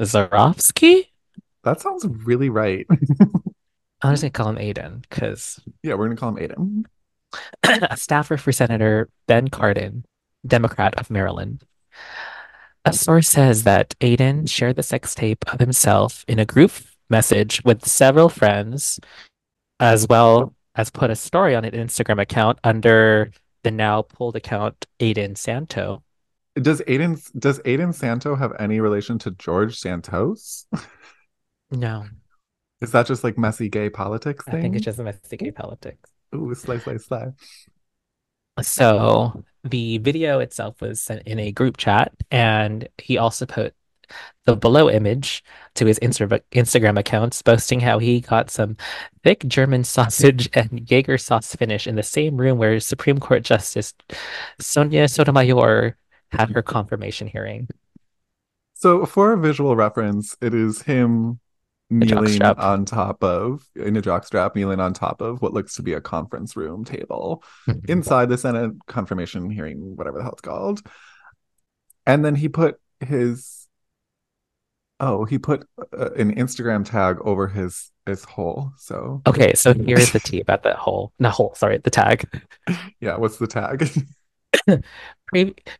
Zarofsky. 0.00 1.08
That 1.62 1.80
sounds 1.80 2.06
really 2.06 2.50
right. 2.50 2.86
I'm 4.02 4.12
just 4.12 4.22
gonna 4.22 4.30
call 4.30 4.48
him 4.48 4.56
Aiden 4.56 5.02
because 5.02 5.60
yeah, 5.82 5.94
we're 5.94 6.06
gonna 6.06 6.16
call 6.16 6.36
him 6.36 6.48
Aiden. 6.48 6.84
a 7.90 7.96
staffer 7.96 8.36
for 8.36 8.52
Senator 8.52 9.08
Ben 9.26 9.48
Cardin, 9.48 10.04
Democrat 10.46 10.94
of 10.96 11.10
Maryland. 11.10 11.62
A 12.84 12.92
source 12.92 13.28
says 13.28 13.64
that 13.64 13.94
Aiden 14.00 14.48
shared 14.48 14.76
the 14.76 14.82
sex 14.82 15.14
tape 15.14 15.44
of 15.52 15.60
himself 15.60 16.24
in 16.26 16.38
a 16.38 16.46
group 16.46 16.72
message 17.10 17.62
with 17.64 17.86
several 17.86 18.28
friends, 18.28 19.00
as 19.80 20.06
well 20.08 20.54
as 20.74 20.90
put 20.90 21.10
a 21.10 21.16
story 21.16 21.54
on 21.54 21.64
an 21.64 21.72
Instagram 21.72 22.20
account 22.20 22.58
under 22.64 23.32
the 23.62 23.70
now 23.70 24.02
pulled 24.02 24.36
account 24.36 24.86
Aiden 25.00 25.36
Santo. 25.36 26.02
Does 26.60 26.80
Aiden 26.82 27.20
does 27.38 27.60
Aiden 27.60 27.94
Santo 27.94 28.34
have 28.34 28.52
any 28.58 28.80
relation 28.80 29.18
to 29.20 29.30
George 29.32 29.78
Santos? 29.78 30.66
No, 31.70 32.04
Is 32.80 32.92
that 32.92 33.06
just 33.06 33.24
like 33.24 33.38
messy 33.38 33.68
gay 33.68 33.90
politics 33.90 34.44
I 34.48 34.60
think 34.60 34.74
it's 34.76 34.84
just 34.84 34.98
messy 34.98 35.36
gay 35.36 35.50
politics. 35.50 36.10
Ooh, 36.34 36.54
slay, 36.54 36.78
slay, 36.78 36.98
slay. 36.98 37.28
So 38.60 39.44
the 39.64 39.98
video 39.98 40.40
itself 40.40 40.80
was 40.80 41.00
sent 41.00 41.22
in 41.26 41.38
a 41.38 41.52
group 41.52 41.76
chat, 41.76 42.12
and 42.30 42.88
he 42.98 43.18
also 43.18 43.46
put 43.46 43.74
the 44.44 44.56
below 44.56 44.90
image 44.90 45.44
to 45.74 45.86
his 45.86 45.98
Instagram 46.00 46.98
accounts, 46.98 47.42
boasting 47.42 47.80
how 47.80 47.98
he 47.98 48.20
got 48.20 48.50
some 48.50 48.76
thick 49.22 49.44
German 49.46 49.84
sausage 49.84 50.48
and 50.54 50.88
Jaeger 50.90 51.18
sauce 51.18 51.54
finish 51.54 51.86
in 51.86 51.96
the 51.96 52.02
same 52.02 52.36
room 52.36 52.58
where 52.58 52.80
Supreme 52.80 53.18
Court 53.18 53.42
Justice 53.42 53.94
Sonia 54.60 55.08
Sotomayor 55.08 55.96
had 56.30 56.50
her 56.50 56.62
confirmation 56.62 57.26
hearing. 57.26 57.68
So 58.74 59.06
for 59.06 59.32
a 59.32 59.38
visual 59.38 59.74
reference, 59.74 60.36
it 60.40 60.54
is 60.54 60.82
him 60.82 61.40
kneeling 61.90 62.42
on 62.42 62.84
top 62.84 63.24
of 63.24 63.66
in 63.74 63.96
a 63.96 64.02
jockstrap, 64.02 64.54
kneeling 64.54 64.80
on 64.80 64.92
top 64.92 65.20
of 65.20 65.40
what 65.40 65.52
looks 65.52 65.74
to 65.74 65.82
be 65.82 65.94
a 65.94 66.00
conference 66.00 66.56
room 66.56 66.84
table 66.84 67.42
inside 67.88 68.28
the 68.28 68.38
Senate 68.38 68.72
confirmation 68.86 69.50
hearing, 69.50 69.96
whatever 69.96 70.18
the 70.18 70.22
hell 70.22 70.32
it's 70.32 70.42
called. 70.42 70.82
And 72.06 72.24
then 72.24 72.34
he 72.34 72.48
put 72.48 72.80
his 73.00 73.57
oh, 75.00 75.24
he 75.24 75.38
put 75.38 75.66
uh, 75.96 76.10
an 76.12 76.34
Instagram 76.34 76.84
tag 76.84 77.18
over 77.22 77.48
his 77.48 77.90
his 78.06 78.24
hole. 78.24 78.72
So 78.76 79.22
Okay, 79.26 79.54
so 79.54 79.74
here's 79.74 80.12
the 80.12 80.20
tea 80.20 80.40
about 80.40 80.62
that 80.64 80.76
whole, 80.76 81.12
not 81.18 81.32
whole, 81.34 81.54
sorry, 81.54 81.78
the 81.78 81.90
tag. 81.90 82.28
yeah, 83.00 83.16
what's 83.16 83.38
the 83.38 83.46
tag? 83.46 83.88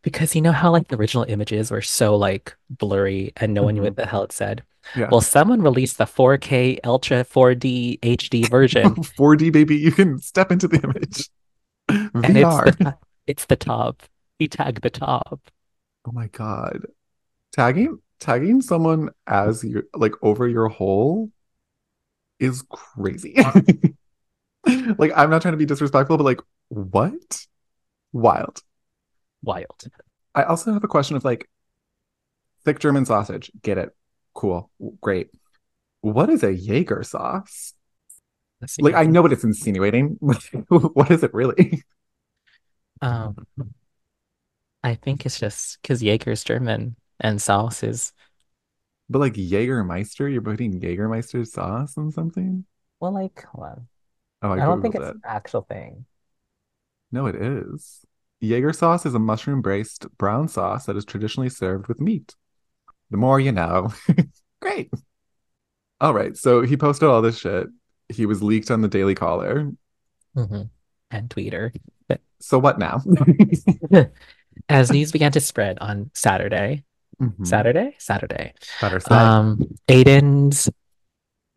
Because 0.02 0.34
you 0.34 0.42
know 0.42 0.52
how 0.52 0.70
like 0.70 0.88
the 0.88 0.96
original 0.96 1.24
images 1.26 1.70
were 1.70 1.80
so 1.80 2.16
like 2.16 2.54
blurry 2.68 3.32
and 3.38 3.54
no 3.54 3.62
one 3.62 3.74
knew 3.74 3.82
what 3.82 3.96
the 3.96 4.04
hell 4.04 4.22
it 4.22 4.32
said. 4.32 4.62
yeah. 4.94 5.08
Well, 5.10 5.22
someone 5.22 5.62
released 5.62 5.96
the 5.96 6.04
4K 6.04 6.80
Ultra 6.84 7.24
4D 7.24 7.98
HD 8.00 8.48
version, 8.50 8.94
4D 8.94 9.50
baby, 9.50 9.76
you 9.76 9.90
can 9.90 10.18
step 10.18 10.52
into 10.52 10.68
the 10.68 10.82
image. 10.82 11.30
and 11.88 12.36
it's 12.36 12.46
VR. 12.46 12.76
the 12.76 12.96
it's 13.26 13.46
the 13.46 13.56
top. 13.56 14.02
He 14.38 14.48
tagged 14.48 14.82
the 14.82 14.90
top. 14.90 15.40
Oh 16.06 16.12
my 16.12 16.26
god. 16.28 16.86
Tagging 17.52 17.98
tagging 18.20 18.60
someone 18.62 19.10
as 19.26 19.64
your 19.64 19.84
like 19.94 20.12
over 20.22 20.48
your 20.48 20.68
hole 20.68 21.30
is 22.38 22.62
crazy. 22.70 23.36
like 24.98 25.12
I'm 25.16 25.30
not 25.30 25.42
trying 25.42 25.52
to 25.52 25.58
be 25.58 25.66
disrespectful, 25.66 26.16
but 26.16 26.24
like 26.24 26.40
what? 26.68 27.46
Wild. 28.12 28.62
Wild. 29.42 29.84
I 30.34 30.44
also 30.44 30.72
have 30.72 30.84
a 30.84 30.88
question 30.88 31.16
of 31.16 31.24
like 31.24 31.48
thick 32.64 32.78
German 32.78 33.06
sausage. 33.06 33.50
Get 33.62 33.78
it. 33.78 33.94
Cool. 34.34 34.70
Great. 35.00 35.28
What 36.00 36.30
is 36.30 36.42
a 36.42 36.52
Jaeger 36.52 37.02
sauce? 37.02 37.74
Like 38.80 38.94
I 38.94 39.04
know 39.04 39.22
what 39.22 39.32
it's 39.32 39.44
insinuating. 39.44 40.18
what 40.68 41.10
is 41.10 41.22
it 41.22 41.32
really? 41.32 41.82
Um, 43.00 43.36
I 44.82 44.94
think 44.96 45.26
it's 45.26 45.38
just 45.38 45.80
because 45.80 46.02
Jaeger's 46.02 46.42
German 46.42 46.96
and 47.20 47.40
sauces. 47.40 48.12
But 49.10 49.18
like 49.20 49.34
Jägermeister, 49.34 50.30
you're 50.32 50.42
putting 50.42 50.80
Jägermeister 50.80 51.46
sauce 51.46 51.96
on 51.98 52.10
something? 52.10 52.64
well, 53.00 53.12
like 53.12 53.44
hold 53.44 53.66
on. 53.66 53.88
Oh, 54.42 54.52
I, 54.52 54.56
I 54.56 54.66
don't 54.66 54.82
think 54.82 54.94
it's 54.94 55.08
it. 55.08 55.14
an 55.14 55.22
actual 55.24 55.62
thing. 55.62 56.06
No, 57.10 57.26
it 57.26 57.36
is. 57.36 58.04
Jaeger 58.40 58.72
sauce 58.72 59.04
is 59.06 59.14
a 59.14 59.18
mushroom 59.18 59.62
based 59.62 60.06
brown 60.18 60.48
sauce 60.48 60.86
that 60.86 60.96
is 60.96 61.04
traditionally 61.04 61.48
served 61.48 61.88
with 61.88 62.00
meat. 62.00 62.36
The 63.10 63.16
more 63.18 63.40
you 63.40 63.52
know. 63.52 63.92
Great. 64.60 64.90
All 66.00 66.14
right. 66.14 66.36
So 66.36 66.62
he 66.62 66.76
posted 66.76 67.08
all 67.08 67.22
this 67.22 67.38
shit. 67.38 67.66
He 68.08 68.26
was 68.26 68.42
leaked 68.42 68.70
on 68.70 68.80
the 68.80 68.88
Daily 68.88 69.14
Caller. 69.14 69.70
hmm 70.34 70.62
And 71.10 71.30
Twitter. 71.30 71.72
So 72.40 72.58
what 72.58 72.78
now? 72.78 73.02
As 74.68 74.90
news 74.90 75.12
began 75.12 75.32
to 75.32 75.40
spread 75.40 75.78
on 75.80 76.10
Saturday, 76.14 76.84
Mhm. 77.20 77.46
Saturday, 77.46 77.94
Saturday, 77.98 78.54
Better 78.80 79.00
um, 79.12 79.68
Aiden's 79.88 80.70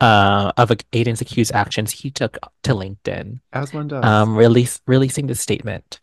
uh 0.00 0.50
of 0.56 0.70
Aiden's 0.92 1.20
accused 1.20 1.52
actions 1.52 1.92
he 1.92 2.10
took 2.10 2.36
to 2.64 2.74
LinkedIn. 2.74 3.38
As 3.52 3.72
one 3.72 3.86
does. 3.88 4.04
um, 4.04 4.36
release 4.36 4.80
releasing 4.86 5.28
the 5.28 5.34
statement. 5.36 6.00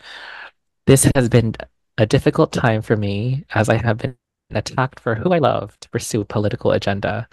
This 0.88 1.06
has 1.16 1.28
been 1.28 1.56
a 1.98 2.06
difficult 2.06 2.54
time 2.54 2.82
for 2.82 2.96
me 2.96 3.44
as 3.54 3.68
I 3.68 3.76
have 3.76 3.98
been 3.98 4.16
attacked 4.52 5.00
for 5.02 5.16
who 5.16 5.34
I 5.34 5.40
love 5.40 5.78
to 5.82 5.90
pursue 5.90 6.22
a 6.22 6.26
political 6.26 6.72
agenda. 6.72 7.28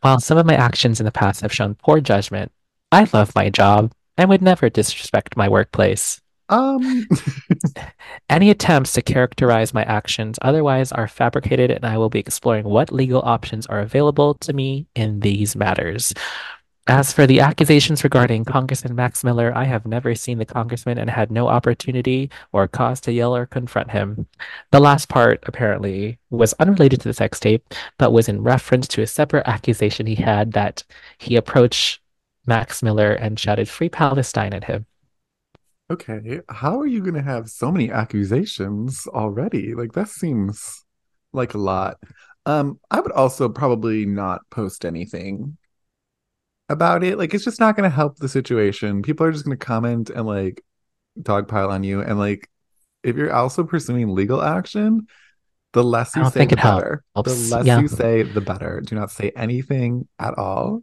While 0.00 0.18
some 0.20 0.36
of 0.36 0.46
my 0.46 0.54
actions 0.56 1.00
in 1.00 1.06
the 1.06 1.12
past 1.12 1.40
have 1.42 1.52
shown 1.54 1.76
poor 1.76 2.00
judgment, 2.00 2.50
I 2.90 3.08
love 3.12 3.32
my 3.36 3.48
job 3.48 3.92
and 4.18 4.28
would 4.28 4.42
never 4.42 4.68
disrespect 4.68 5.36
my 5.36 5.48
workplace. 5.48 6.20
Um, 6.50 7.06
Any 8.28 8.50
attempts 8.50 8.92
to 8.92 9.02
characterize 9.02 9.72
my 9.72 9.84
actions 9.84 10.38
otherwise 10.42 10.92
are 10.92 11.08
fabricated, 11.08 11.70
and 11.70 11.86
I 11.86 11.96
will 11.96 12.10
be 12.10 12.18
exploring 12.18 12.64
what 12.64 12.92
legal 12.92 13.22
options 13.22 13.66
are 13.66 13.80
available 13.80 14.34
to 14.34 14.52
me 14.52 14.86
in 14.94 15.20
these 15.20 15.56
matters. 15.56 16.12
As 16.86 17.12
for 17.12 17.26
the 17.26 17.38
accusations 17.38 18.02
regarding 18.02 18.44
Congressman 18.44 18.96
Max 18.96 19.22
Miller, 19.22 19.52
I 19.56 19.64
have 19.64 19.86
never 19.86 20.14
seen 20.16 20.38
the 20.38 20.44
congressman 20.44 20.98
and 20.98 21.08
had 21.08 21.30
no 21.30 21.46
opportunity 21.46 22.30
or 22.52 22.66
cause 22.66 23.00
to 23.02 23.12
yell 23.12 23.36
or 23.36 23.46
confront 23.46 23.92
him. 23.92 24.26
The 24.72 24.80
last 24.80 25.08
part, 25.08 25.44
apparently, 25.46 26.18
was 26.30 26.52
unrelated 26.54 27.00
to 27.02 27.08
the 27.08 27.14
sex 27.14 27.38
tape, 27.38 27.74
but 27.96 28.12
was 28.12 28.28
in 28.28 28.42
reference 28.42 28.88
to 28.88 29.02
a 29.02 29.06
separate 29.06 29.46
accusation 29.46 30.06
he 30.06 30.16
had 30.16 30.52
that 30.52 30.82
he 31.18 31.36
approached 31.36 32.00
Max 32.46 32.82
Miller 32.82 33.12
and 33.12 33.38
shouted 33.38 33.68
Free 33.68 33.88
Palestine 33.88 34.52
at 34.52 34.64
him. 34.64 34.86
Okay, 35.90 36.40
how 36.48 36.80
are 36.80 36.86
you 36.86 37.02
gonna 37.02 37.22
have 37.22 37.50
so 37.50 37.70
many 37.72 37.90
accusations 37.90 39.06
already? 39.08 39.74
Like 39.74 39.92
that 39.92 40.08
seems 40.08 40.84
like 41.32 41.54
a 41.54 41.58
lot. 41.58 41.96
Um, 42.46 42.78
I 42.90 43.00
would 43.00 43.12
also 43.12 43.48
probably 43.48 44.06
not 44.06 44.42
post 44.50 44.84
anything 44.84 45.56
about 46.68 47.02
it. 47.02 47.18
Like 47.18 47.34
it's 47.34 47.44
just 47.44 47.60
not 47.60 47.76
gonna 47.76 47.90
help 47.90 48.16
the 48.16 48.28
situation. 48.28 49.02
People 49.02 49.26
are 49.26 49.32
just 49.32 49.44
gonna 49.44 49.56
comment 49.56 50.10
and 50.10 50.26
like 50.26 50.62
dogpile 51.20 51.70
on 51.70 51.82
you. 51.82 52.00
And 52.00 52.18
like 52.18 52.48
if 53.02 53.16
you're 53.16 53.32
also 53.32 53.64
pursuing 53.64 54.14
legal 54.14 54.42
action, 54.42 55.06
the 55.72 55.84
less 55.84 56.14
you 56.16 56.28
say, 56.30 56.46
the 56.46 56.56
helps. 56.56 56.82
better. 56.82 57.04
The 57.14 57.34
less 57.54 57.66
Yeah. 57.66 57.80
you 57.80 57.88
say, 57.88 58.22
the 58.22 58.40
better. 58.40 58.80
Do 58.80 58.94
not 58.94 59.10
say 59.10 59.32
anything 59.36 60.08
at 60.18 60.36
all. 60.38 60.82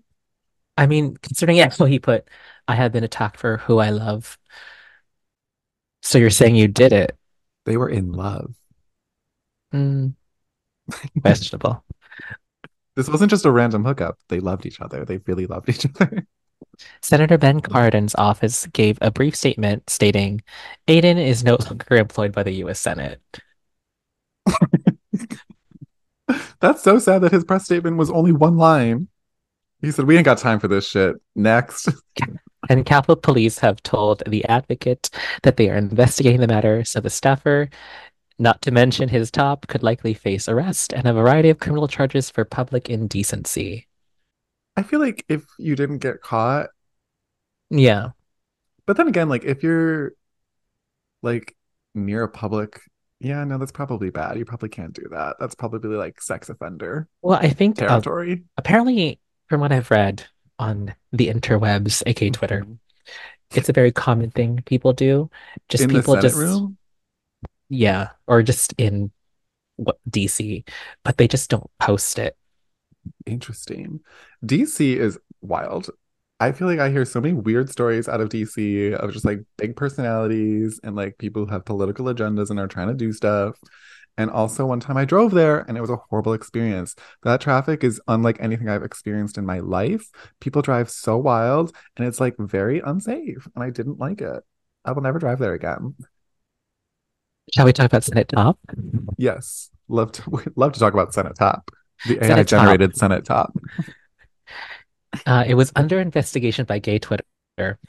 I 0.77 0.87
mean, 0.87 1.17
considering 1.17 1.57
yeah, 1.57 1.73
well, 1.79 1.87
he 1.87 1.99
put, 1.99 2.29
I 2.67 2.75
have 2.75 2.91
been 2.91 3.03
attacked 3.03 3.37
for 3.37 3.57
who 3.57 3.79
I 3.79 3.89
love. 3.89 4.37
So 6.01 6.17
you're 6.17 6.29
saying 6.29 6.55
you 6.55 6.67
did 6.67 6.93
it? 6.93 7.17
They 7.65 7.77
were 7.77 7.89
in 7.89 8.11
love. 8.11 8.53
Hmm. 9.71 10.09
questionable. 11.21 11.83
This 12.95 13.09
wasn't 13.09 13.29
just 13.29 13.45
a 13.45 13.51
random 13.51 13.85
hookup. 13.85 14.17
They 14.29 14.39
loved 14.39 14.65
each 14.65 14.81
other. 14.81 15.05
They 15.05 15.17
really 15.19 15.45
loved 15.45 15.69
each 15.69 15.85
other. 15.85 16.25
Senator 17.01 17.37
Ben 17.37 17.59
Cardin's 17.59 18.15
office 18.15 18.65
gave 18.67 18.97
a 19.01 19.11
brief 19.11 19.35
statement 19.35 19.89
stating 19.89 20.41
Aiden 20.87 21.17
is 21.17 21.43
no 21.43 21.57
longer 21.65 21.95
employed 21.95 22.31
by 22.31 22.43
the 22.43 22.53
U.S. 22.53 22.79
Senate. 22.79 23.21
That's 26.59 26.83
so 26.83 26.99
sad 26.99 27.19
that 27.19 27.31
his 27.31 27.43
press 27.43 27.65
statement 27.65 27.97
was 27.97 28.09
only 28.09 28.31
one 28.31 28.57
line. 28.57 29.07
He 29.81 29.91
said, 29.91 30.05
We 30.05 30.17
ain't 30.17 30.25
got 30.25 30.39
time 30.39 30.59
for 30.59 30.67
this 30.67 30.87
shit. 30.87 31.15
Next. 31.35 31.89
And 32.69 32.85
Capitol 32.85 33.15
Police 33.15 33.59
have 33.59 33.81
told 33.83 34.23
the 34.27 34.45
advocate 34.45 35.09
that 35.43 35.57
they 35.57 35.69
are 35.69 35.75
investigating 35.77 36.41
the 36.41 36.47
matter, 36.47 36.83
so 36.83 36.99
the 36.99 37.09
staffer, 37.09 37.69
not 38.39 38.61
to 38.63 38.71
mention 38.71 39.09
his 39.09 39.31
top, 39.31 39.67
could 39.67 39.83
likely 39.83 40.13
face 40.13 40.47
arrest 40.49 40.93
and 40.93 41.07
a 41.07 41.13
variety 41.13 41.49
of 41.49 41.59
criminal 41.59 41.87
charges 41.87 42.29
for 42.29 42.45
public 42.45 42.89
indecency. 42.89 43.87
I 44.75 44.83
feel 44.83 44.99
like 44.99 45.25
if 45.27 45.45
you 45.57 45.75
didn't 45.75 45.99
get 45.99 46.21
caught, 46.21 46.69
Yeah. 47.69 48.09
but 48.85 48.97
then 48.97 49.07
again, 49.07 49.29
like 49.29 49.43
if 49.43 49.63
you're 49.63 50.13
like 51.23 51.55
near 51.95 52.23
a 52.23 52.29
public, 52.29 52.81
yeah, 53.19 53.43
no, 53.43 53.57
that's 53.57 53.71
probably 53.71 54.09
bad. 54.11 54.37
You 54.37 54.45
probably 54.45 54.69
can't 54.69 54.93
do 54.93 55.07
that. 55.11 55.37
That's 55.39 55.55
probably 55.55 55.95
like 55.97 56.21
sex 56.21 56.49
offender 56.49 57.07
Well, 57.21 57.39
I 57.41 57.49
think 57.49 57.81
uh, 57.81 58.01
apparently, 58.57 59.19
from 59.47 59.61
what 59.61 59.71
I've 59.71 59.89
read 59.89 60.25
on 60.59 60.95
the 61.11 61.27
interwebs, 61.27 62.03
aka 62.05 62.29
Twitter, 62.29 62.63
Mhm. 62.63 62.79
it's 63.51 63.69
a 63.69 63.73
very 63.73 63.91
common 63.91 64.31
thing 64.31 64.61
people 64.65 64.93
do. 64.93 65.29
Just 65.69 65.83
In 65.83 65.89
people 65.89 66.15
just 66.17 66.37
room? 66.37 66.77
yeah, 67.69 68.11
or 68.27 68.43
just 68.43 68.73
in 68.77 69.11
what 69.77 69.97
DC, 70.09 70.65
but 71.03 71.17
they 71.17 71.27
just 71.27 71.49
don't 71.49 71.69
post 71.79 72.19
it. 72.19 72.35
Interesting. 73.25 74.01
DC 74.45 74.97
is 74.97 75.19
wild. 75.41 75.89
I 76.39 76.51
feel 76.51 76.67
like 76.67 76.79
I 76.79 76.89
hear 76.89 77.03
so 77.05 77.19
many 77.19 77.33
weird 77.33 77.69
stories 77.69 78.07
out 78.07 78.21
of 78.21 78.29
DC 78.29 78.93
of 78.93 79.11
just 79.11 79.25
like 79.25 79.39
big 79.57 79.75
personalities 79.75 80.79
and 80.83 80.95
like 80.95 81.17
people 81.17 81.45
who 81.45 81.51
have 81.51 81.65
political 81.65 82.05
agendas 82.05 82.49
and 82.51 82.59
are 82.59 82.67
trying 82.67 82.89
to 82.89 82.93
do 82.93 83.11
stuff. 83.11 83.57
And 84.17 84.31
also, 84.31 84.65
one 84.65 84.79
time 84.79 84.97
I 84.97 85.05
drove 85.05 85.31
there 85.31 85.59
and 85.59 85.77
it 85.77 85.81
was 85.81 85.89
a 85.89 85.97
horrible 86.09 86.33
experience. 86.33 86.95
That 87.23 87.41
traffic 87.41 87.83
is 87.83 88.01
unlike 88.07 88.37
anything 88.39 88.67
I've 88.67 88.83
experienced 88.83 89.37
in 89.37 89.45
my 89.45 89.59
life. 89.59 90.09
People 90.39 90.61
drive 90.61 90.89
so 90.89 91.17
wild 91.17 91.75
and 91.95 92.07
it's 92.07 92.19
like 92.19 92.35
very 92.39 92.79
unsafe. 92.79 93.47
And 93.55 93.63
I 93.63 93.69
didn't 93.69 93.99
like 93.99 94.21
it. 94.21 94.43
I 94.83 94.91
will 94.91 95.03
never 95.03 95.19
drive 95.19 95.39
there 95.39 95.53
again. 95.53 95.95
Shall 97.53 97.65
we 97.65 97.73
talk 97.73 97.85
about 97.85 98.03
Senate 98.03 98.29
top? 98.29 98.59
Yes. 99.17 99.69
Love 99.87 100.11
to 100.13 100.43
love 100.55 100.73
to 100.73 100.79
talk 100.79 100.93
about 100.93 101.13
Senate 101.13 101.35
Top. 101.37 101.71
The 102.05 102.17
AI 102.17 102.27
Senate 102.27 102.47
Top. 102.47 102.61
generated 102.61 102.97
Senate 102.97 103.25
Top. 103.25 103.53
Uh, 105.25 105.43
it 105.47 105.55
was 105.55 105.71
under 105.75 105.99
investigation 105.99 106.63
by 106.65 106.77
gay 106.77 106.99
Twitter, 106.99 107.23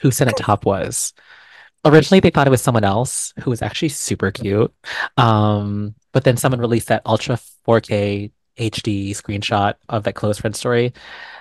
who 0.01 0.11
Senate 0.11 0.37
Top 0.37 0.65
was. 0.65 1.13
Originally, 1.85 2.21
they 2.21 2.31
thought 2.31 2.47
it 2.47 2.51
was 2.51 2.63
someone 2.63 2.85
else 2.85 3.35
who 3.41 3.51
was 3.51 3.61
actually 3.61 3.91
super 3.91 4.31
cute. 4.31 4.73
Um, 5.19 5.95
but 6.13 6.25
then 6.25 6.37
someone 6.37 6.61
released 6.61 6.89
that 6.89 7.03
Ultra 7.07 7.39
4K 7.67 8.31
HD 8.59 9.11
screenshot 9.11 9.75
of 9.89 10.03
that 10.05 10.15
close 10.15 10.39
friend 10.39 10.55
story, 10.57 10.93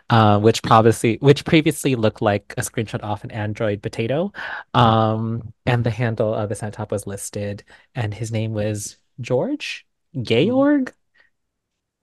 uh, 0.10 0.40
which 0.40 0.62
previously 0.62 1.18
which 1.22 1.46
previously 1.46 1.96
looked 1.96 2.22
like 2.22 2.54
a 2.58 2.62
screenshot 2.62 3.04
off 3.04 3.24
an 3.24 3.32
Android 3.32 3.82
potato. 3.82 4.32
Um, 4.74 5.54
and 5.66 5.84
the 5.84 5.90
handle 5.90 6.34
of 6.34 6.50
the 6.50 6.56
Senate 6.56 6.76
Top 6.76 6.92
was 6.92 7.08
listed, 7.08 7.64
and 7.96 8.14
his 8.14 8.32
name 8.32 8.54
was 8.54 8.98
George 9.20 9.86
Georg 10.22 10.94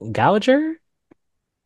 Gouger 0.01 0.75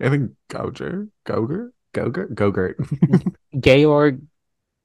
I 0.02 0.10
think 0.10 0.32
Gouger, 0.50 1.10
Goger, 1.26 1.72
Goger, 1.94 2.34
Gogurt. 2.34 3.36
Georg 3.60 4.22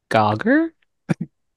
Gauger. 0.09 0.74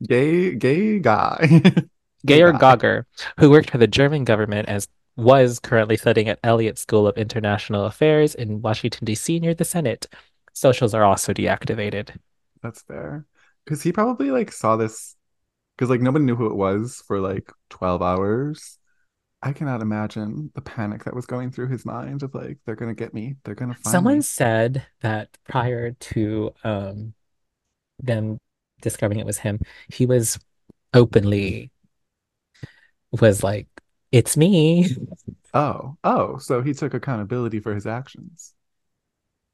gay 0.04 0.56
gay 0.56 1.00
guy. 1.00 1.62
Georg 2.28 2.60
guy. 2.60 2.76
Gauger, 2.76 3.08
who 3.40 3.50
worked 3.50 3.72
for 3.72 3.78
the 3.78 3.88
German 3.88 4.24
government 4.24 4.70
as 4.70 4.88
was 5.16 5.60
currently 5.60 5.98
studying 5.98 6.30
at 6.30 6.40
Elliott 6.44 6.78
School 6.78 7.08
of 7.08 7.18
International 7.18 7.86
Affairs 7.86 8.36
in 8.36 8.62
Washington, 8.62 9.06
D.C., 9.06 9.40
near 9.40 9.54
the 9.54 9.66
Senate. 9.66 10.08
Socials 10.54 10.94
are 10.94 11.04
also 11.04 11.34
deactivated. 11.34 12.16
That's 12.62 12.82
fair. 12.84 13.26
Because 13.66 13.82
he 13.82 13.92
probably 13.92 14.32
like 14.32 14.52
saw 14.52 14.78
this 14.78 15.16
because 15.78 15.90
like 15.90 16.02
nobody 16.02 16.26
knew 16.26 16.36
who 16.36 16.48
it 16.48 16.56
was 16.56 17.04
for 17.08 17.20
like 17.20 17.52
12 17.70 18.02
hours. 18.02 18.80
I 19.44 19.54
cannot 19.54 19.82
imagine 19.82 20.52
the 20.56 20.62
panic 20.62 21.04
that 21.04 21.16
was 21.16 21.28
going 21.28 21.52
through 21.52 21.68
his 21.68 21.86
mind 21.86 22.24
of 22.24 22.34
like, 22.34 22.58
they're 22.66 22.76
gonna 22.76 22.96
get 22.96 23.14
me, 23.14 23.36
they're 23.44 23.56
gonna 23.56 23.76
find 23.76 23.86
me. 23.86 23.92
Someone 23.92 24.16
me. 24.16 24.22
said 24.22 24.86
that 25.02 25.38
prior 25.48 25.92
to 25.92 26.52
um, 26.64 27.14
them 28.00 28.40
discovering 28.82 29.20
it 29.20 29.26
was 29.26 29.38
him, 29.40 29.60
he 29.90 30.06
was 30.08 30.40
openly 30.94 31.72
was 33.12 33.44
like, 33.44 33.68
"It's 34.12 34.38
me." 34.38 34.88
Oh, 35.54 35.98
oh, 36.04 36.38
so 36.38 36.62
he 36.62 36.74
took 36.74 36.94
accountability 36.94 37.60
for 37.60 37.74
his 37.74 37.88
actions. 37.88 38.54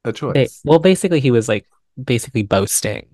A 0.04 0.12
They, 0.12 0.18
choice. 0.18 0.60
well, 0.64 0.78
basically, 0.78 1.20
he 1.20 1.30
was 1.30 1.48
like 1.48 1.66
basically 2.02 2.42
boasting. 2.42 3.06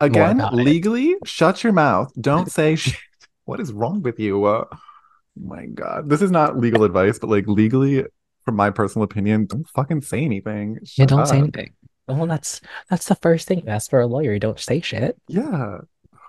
Again, 0.00 0.40
about 0.40 0.54
it. 0.54 0.56
legally, 0.56 1.14
shut 1.24 1.62
your 1.62 1.72
mouth. 1.72 2.12
Don't 2.20 2.50
say 2.50 2.74
shit. 2.76 2.96
What 3.44 3.60
is 3.60 3.72
wrong 3.72 4.02
with 4.02 4.18
you? 4.18 4.44
Uh, 4.44 4.64
oh 4.70 4.78
my 5.40 5.66
God. 5.66 6.08
This 6.10 6.20
is 6.22 6.30
not 6.30 6.58
legal 6.58 6.84
advice, 6.84 7.18
but 7.18 7.30
like 7.30 7.46
legally, 7.46 8.04
from 8.44 8.56
my 8.56 8.70
personal 8.70 9.04
opinion, 9.04 9.46
don't 9.46 9.68
fucking 9.68 10.02
say 10.02 10.24
anything. 10.24 10.78
Yeah, 10.96 11.06
don't 11.06 11.26
say 11.26 11.38
anything. 11.38 11.74
Well, 12.08 12.26
that's 12.26 12.60
that's 12.88 13.06
the 13.06 13.14
first 13.14 13.46
thing 13.46 13.60
you 13.60 13.68
ask 13.68 13.88
for 13.88 14.00
a 14.00 14.06
lawyer. 14.06 14.32
You 14.32 14.40
don't 14.40 14.58
say 14.58 14.80
shit. 14.80 15.16
Yeah, 15.28 15.78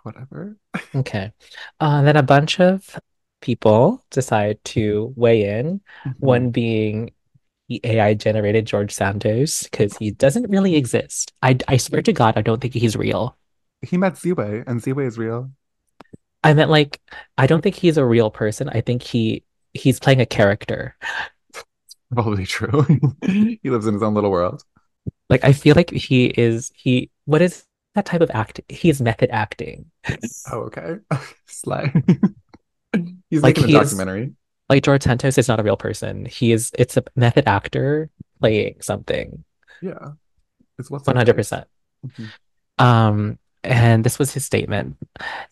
whatever. 0.04 0.58
Okay. 0.96 1.32
Uh, 1.80 2.02
then 2.04 2.16
a 2.18 2.24
bunch 2.24 2.60
of 2.60 3.00
people 3.42 4.04
decide 4.12 4.64
to 4.64 5.14
weigh 5.16 5.60
in. 5.60 5.82
Mm-hmm. 6.06 6.26
One 6.26 6.52
being 6.52 7.12
the 7.68 7.82
AI 7.84 8.14
generated 8.14 8.66
George 8.66 8.94
Santos 8.94 9.64
because 9.64 9.96
he 9.98 10.12
doesn't 10.12 10.50
really 10.50 10.76
exist. 10.76 11.34
I 11.42 11.58
I 11.68 11.78
swear 11.78 12.02
to 12.02 12.14
God, 12.14 12.38
I 12.38 12.42
don't 12.42 12.62
think 12.62 12.74
he's 12.74 12.96
real. 12.96 13.38
He 13.82 13.98
met 13.98 14.14
Ziwei, 14.14 14.64
and 14.68 14.82
Ziwei 14.82 15.08
is 15.08 15.18
real. 15.18 15.52
I 16.44 16.54
meant 16.54 16.70
like 16.70 17.00
I 17.38 17.48
don't 17.48 17.62
think 17.62 17.76
he's 17.76 17.98
a 17.98 18.06
real 18.06 18.30
person. 18.30 18.70
I 18.70 18.82
think 18.82 19.04
he 19.04 19.44
he's 19.74 20.00
playing 20.00 20.22
a 20.22 20.26
character. 20.26 20.96
Probably 22.14 22.46
true. 22.46 22.86
he 23.26 23.60
lives 23.64 23.88
in 23.88 23.94
his 23.94 24.04
own 24.04 24.14
little 24.14 24.32
world. 24.32 24.64
Like 25.30 25.46
I 25.46 25.54
feel 25.54 25.76
like 25.76 25.92
he 25.92 26.26
is 26.26 26.72
he 26.76 27.10
what 27.26 27.42
is 27.42 27.66
that 27.96 28.06
type 28.06 28.22
of 28.22 28.32
act? 28.34 28.60
He's 28.70 29.02
method 29.02 29.30
acting. 29.32 29.92
Oh, 30.52 30.60
okay. 30.64 30.98
Slay. 31.46 31.94
He's 33.30 33.42
Like, 33.42 33.56
making 33.58 33.64
a 33.64 33.68
he 33.68 33.76
is- 33.76 33.92
documentary. 33.92 34.34
Like 34.70 34.84
George 34.84 35.04
Santos 35.04 35.38
is 35.38 35.48
not 35.50 35.60
a 35.60 35.64
real 35.64 35.76
person. 35.76 36.26
He 36.26 36.54
is 36.54 36.72
it's 36.80 36.96
a 36.96 37.04
method 37.16 37.46
actor 37.48 38.10
playing 38.40 38.78
something. 38.82 39.44
Yeah. 39.82 40.12
It's 40.80 40.90
what's 40.90 41.06
One 41.06 41.18
hundred 41.18 41.36
percent. 41.36 41.68
Mhm. 42.08 42.30
Um, 42.84 43.38
And 43.64 44.04
this 44.04 44.18
was 44.18 44.34
his 44.34 44.44
statement. 44.44 44.96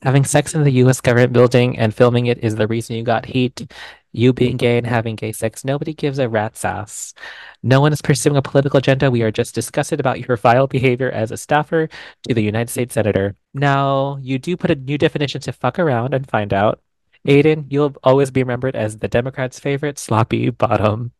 Having 0.01 0.23
sex 0.25 0.55
in 0.55 0.63
the 0.63 0.71
US 0.83 0.99
government 0.99 1.31
building 1.31 1.77
and 1.77 1.93
filming 1.93 2.25
it 2.25 2.39
is 2.43 2.55
the 2.55 2.65
reason 2.67 2.95
you 2.95 3.03
got 3.03 3.25
heat. 3.25 3.71
You 4.13 4.33
being 4.33 4.57
gay 4.57 4.79
and 4.79 4.87
having 4.87 5.15
gay 5.15 5.31
sex, 5.33 5.63
nobody 5.63 5.93
gives 5.93 6.17
a 6.17 6.27
rat's 6.27 6.65
ass. 6.65 7.13
No 7.61 7.81
one 7.81 7.93
is 7.93 8.01
pursuing 8.01 8.35
a 8.37 8.41
political 8.41 8.79
agenda. 8.79 9.11
We 9.11 9.21
are 9.21 9.29
just 9.31 9.53
disgusted 9.53 9.99
about 9.99 10.25
your 10.27 10.37
vile 10.37 10.65
behavior 10.65 11.11
as 11.11 11.29
a 11.29 11.37
staffer 11.37 11.87
to 12.27 12.33
the 12.33 12.41
United 12.41 12.71
States 12.71 12.95
Senator. 12.95 13.35
Now, 13.53 14.17
you 14.23 14.39
do 14.39 14.57
put 14.57 14.71
a 14.71 14.75
new 14.75 14.97
definition 14.97 15.41
to 15.41 15.51
fuck 15.53 15.77
around 15.77 16.15
and 16.15 16.27
find 16.27 16.51
out. 16.51 16.81
Aidan, 17.25 17.67
you'll 17.69 17.95
always 18.03 18.31
be 18.31 18.41
remembered 18.43 18.75
as 18.75 18.97
the 18.97 19.07
Democrats' 19.07 19.59
favorite 19.59 19.99
sloppy 19.99 20.49
bottom. 20.49 21.11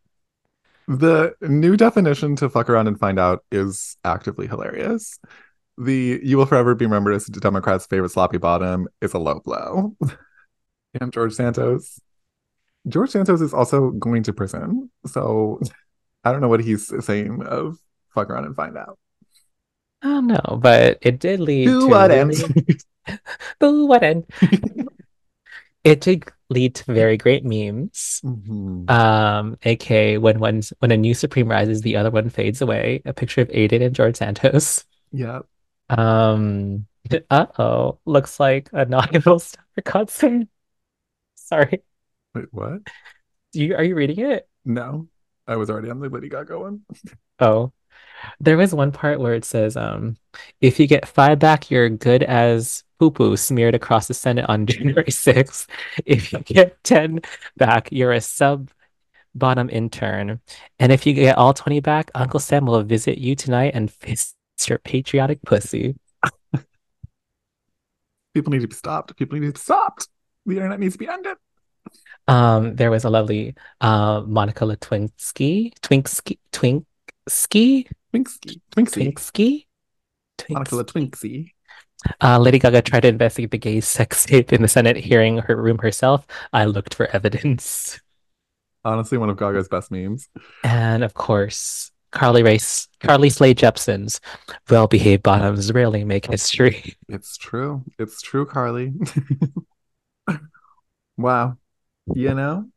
The 0.88 1.34
new 1.42 1.76
definition 1.76 2.34
to 2.36 2.48
fuck 2.48 2.68
around 2.68 2.88
and 2.88 2.98
find 2.98 3.18
out 3.18 3.44
is 3.52 3.96
actively 4.04 4.46
hilarious. 4.46 5.18
The 5.78 6.20
you 6.22 6.36
will 6.36 6.46
forever 6.46 6.74
be 6.74 6.84
remembered 6.86 7.14
as 7.14 7.26
the 7.26 7.40
Democrats' 7.40 7.86
favorite 7.86 8.10
sloppy 8.10 8.38
bottom 8.38 8.88
is 9.00 9.14
a 9.14 9.18
low 9.18 9.40
blow. 9.40 9.94
and 11.00 11.12
George 11.12 11.32
Santos. 11.34 12.00
George 12.88 13.10
Santos 13.10 13.40
is 13.40 13.54
also 13.54 13.90
going 13.90 14.22
to 14.24 14.32
prison. 14.32 14.90
So 15.06 15.60
I 16.24 16.32
don't 16.32 16.40
know 16.40 16.48
what 16.48 16.60
he's 16.64 16.92
saying 17.04 17.42
of 17.44 17.78
fuck 18.14 18.28
around 18.30 18.46
and 18.46 18.56
find 18.56 18.76
out. 18.76 18.98
Oh, 20.02 20.08
I 20.10 20.14
don't 20.14 20.26
know, 20.28 20.58
but 20.60 20.98
it 21.02 21.20
did 21.20 21.40
lead 21.40 21.66
To 21.66 21.80
to 21.80 21.86
what 21.86 22.10
really- 22.10 22.36
end? 22.42 22.84
Boo, 23.58 23.86
what 23.86 24.02
end? 24.02 24.24
It 25.84 26.00
did 26.00 26.24
lead 26.48 26.74
to 26.76 26.92
very 26.92 27.16
great 27.16 27.44
memes. 27.44 28.20
Mhm. 28.24 28.90
Um, 28.90 29.56
aka 29.62 30.18
when 30.18 30.38
one's 30.40 30.72
when 30.80 30.90
a 30.90 30.96
new 30.96 31.14
supreme 31.14 31.48
rises, 31.48 31.82
the 31.82 31.96
other 31.96 32.10
one 32.10 32.28
fades 32.28 32.60
away. 32.60 33.02
A 33.04 33.12
picture 33.12 33.40
of 33.40 33.50
Aidan 33.50 33.82
and 33.82 33.94
George 33.94 34.16
Santos. 34.16 34.84
yeah. 35.12 35.40
Um, 35.88 36.86
uh-oh, 37.30 37.98
looks 38.04 38.38
like 38.38 38.68
a 38.72 38.84
little 38.84 39.38
star 39.38 39.64
concert. 39.84 40.46
Sorry, 41.34 41.82
Wait, 42.34 42.46
what? 42.52 42.82
Do 43.52 43.64
you 43.64 43.74
are 43.74 43.82
you 43.82 43.94
reading 43.94 44.20
it? 44.20 44.48
No. 44.64 45.08
I 45.46 45.56
was 45.56 45.68
already 45.68 45.90
on 45.90 45.98
the 45.98 46.08
Lady 46.08 46.28
Gaga 46.28 46.58
one. 46.58 46.82
Oh, 47.40 47.72
there 48.40 48.56
was 48.56 48.74
one 48.74 48.92
part 48.92 49.20
where 49.20 49.34
it 49.34 49.44
says, 49.44 49.76
um, 49.76 50.16
if 50.60 50.78
you 50.78 50.86
get 50.86 51.08
five 51.08 51.38
back, 51.38 51.70
you're 51.70 51.88
good 51.88 52.22
as 52.22 52.84
poo 52.98 53.10
poo 53.10 53.36
smeared 53.36 53.74
across 53.74 54.08
the 54.08 54.14
Senate 54.14 54.46
on 54.48 54.66
January 54.66 55.04
6th. 55.04 55.66
If 56.04 56.32
you 56.32 56.40
get 56.40 56.82
10 56.84 57.20
back, 57.56 57.88
you're 57.90 58.12
a 58.12 58.20
sub 58.20 58.70
bottom 59.34 59.70
intern. 59.70 60.40
And 60.78 60.92
if 60.92 61.06
you 61.06 61.12
get 61.12 61.38
all 61.38 61.54
20 61.54 61.80
back, 61.80 62.10
Uncle 62.14 62.40
Sam 62.40 62.66
will 62.66 62.82
visit 62.82 63.18
you 63.18 63.34
tonight 63.34 63.72
and 63.74 63.90
fist 63.90 64.36
your 64.66 64.78
patriotic 64.78 65.40
pussy. 65.42 65.96
People 68.34 68.52
need 68.52 68.60
to 68.60 68.68
be 68.68 68.74
stopped. 68.74 69.16
People 69.16 69.38
need 69.38 69.46
to 69.46 69.52
be 69.52 69.58
stopped. 69.58 70.08
The 70.46 70.56
internet 70.56 70.80
needs 70.80 70.94
to 70.94 70.98
be 70.98 71.08
ended. 71.08 71.36
Um, 72.28 72.76
there 72.76 72.90
was 72.90 73.04
a 73.04 73.10
lovely 73.10 73.54
uh 73.80 74.22
Monica 74.26 74.64
Lewinsky, 74.64 75.72
Twinksky, 75.80 76.38
Twinksky, 77.30 77.86
Twinksy. 78.12 78.60
Twinksy. 78.74 79.66
Twinksky, 80.38 80.50
Monica 80.50 80.84
Twinksy. 80.84 81.52
Uh, 82.22 82.38
Lady 82.38 82.58
Gaga 82.58 82.82
tried 82.82 83.00
to 83.00 83.08
investigate 83.08 83.50
the 83.50 83.58
gay 83.58 83.80
sex 83.80 84.24
tape 84.24 84.52
in 84.52 84.62
the 84.62 84.68
Senate 84.68 84.96
hearing 84.96 85.38
her 85.38 85.56
room 85.56 85.78
herself. 85.78 86.26
I 86.52 86.64
looked 86.64 86.94
for 86.94 87.06
evidence. 87.06 88.00
Honestly, 88.84 89.18
one 89.18 89.28
of 89.28 89.36
Gaga's 89.36 89.68
best 89.68 89.90
memes. 89.90 90.28
And 90.64 91.04
of 91.04 91.12
course, 91.12 91.92
Carly 92.10 92.42
Race, 92.42 92.88
Carly 93.00 93.28
Slade 93.28 93.58
Jepsen's 93.58 94.20
well-behaved 94.68 95.22
bottoms 95.22 95.72
rarely 95.72 96.04
make 96.04 96.26
history. 96.26 96.96
It's 97.08 97.36
true. 97.36 97.84
It's 97.98 98.22
true, 98.22 98.46
Carly. 98.46 98.94
wow. 101.18 101.56
You 102.14 102.34
know, 102.34 102.68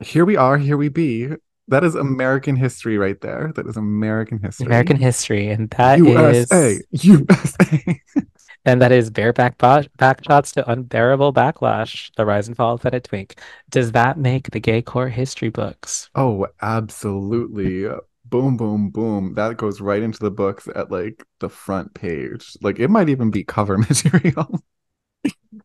here 0.00 0.24
we 0.24 0.36
are, 0.36 0.56
here 0.56 0.76
we 0.76 0.88
be. 0.88 1.28
That 1.70 1.84
is 1.84 1.94
American 1.94 2.56
history 2.56 2.98
right 2.98 3.20
there. 3.20 3.52
That 3.54 3.66
is 3.66 3.76
American 3.76 4.40
history. 4.40 4.66
American 4.66 4.96
history, 4.96 5.48
and 5.48 5.70
that 5.70 5.98
USA. 5.98 6.80
is 6.90 7.04
USA. 7.04 8.00
and 8.64 8.82
that 8.82 8.90
is 8.90 9.08
bareback 9.08 9.56
bo- 9.56 9.84
back 9.96 10.24
shots 10.24 10.50
to 10.52 10.68
unbearable 10.68 11.32
backlash. 11.32 12.10
The 12.16 12.26
rise 12.26 12.48
and 12.48 12.56
fall 12.56 12.74
of 12.74 12.82
Feta 12.82 12.98
Twink. 13.00 13.40
Does 13.70 13.92
that 13.92 14.18
make 14.18 14.50
the 14.50 14.58
gay 14.60 14.82
core 14.82 15.08
history 15.08 15.48
books? 15.48 16.10
oh, 16.16 16.48
absolutely. 16.60 17.88
Boom, 18.24 18.56
boom, 18.56 18.90
boom. 18.90 19.34
That 19.34 19.56
goes 19.56 19.80
right 19.80 20.02
into 20.02 20.18
the 20.18 20.30
books 20.30 20.68
at 20.74 20.90
like 20.90 21.24
the 21.38 21.48
front 21.48 21.94
page. 21.94 22.56
Like 22.60 22.80
it 22.80 22.88
might 22.88 23.08
even 23.08 23.30
be 23.30 23.44
cover 23.44 23.78
material. 23.88 24.60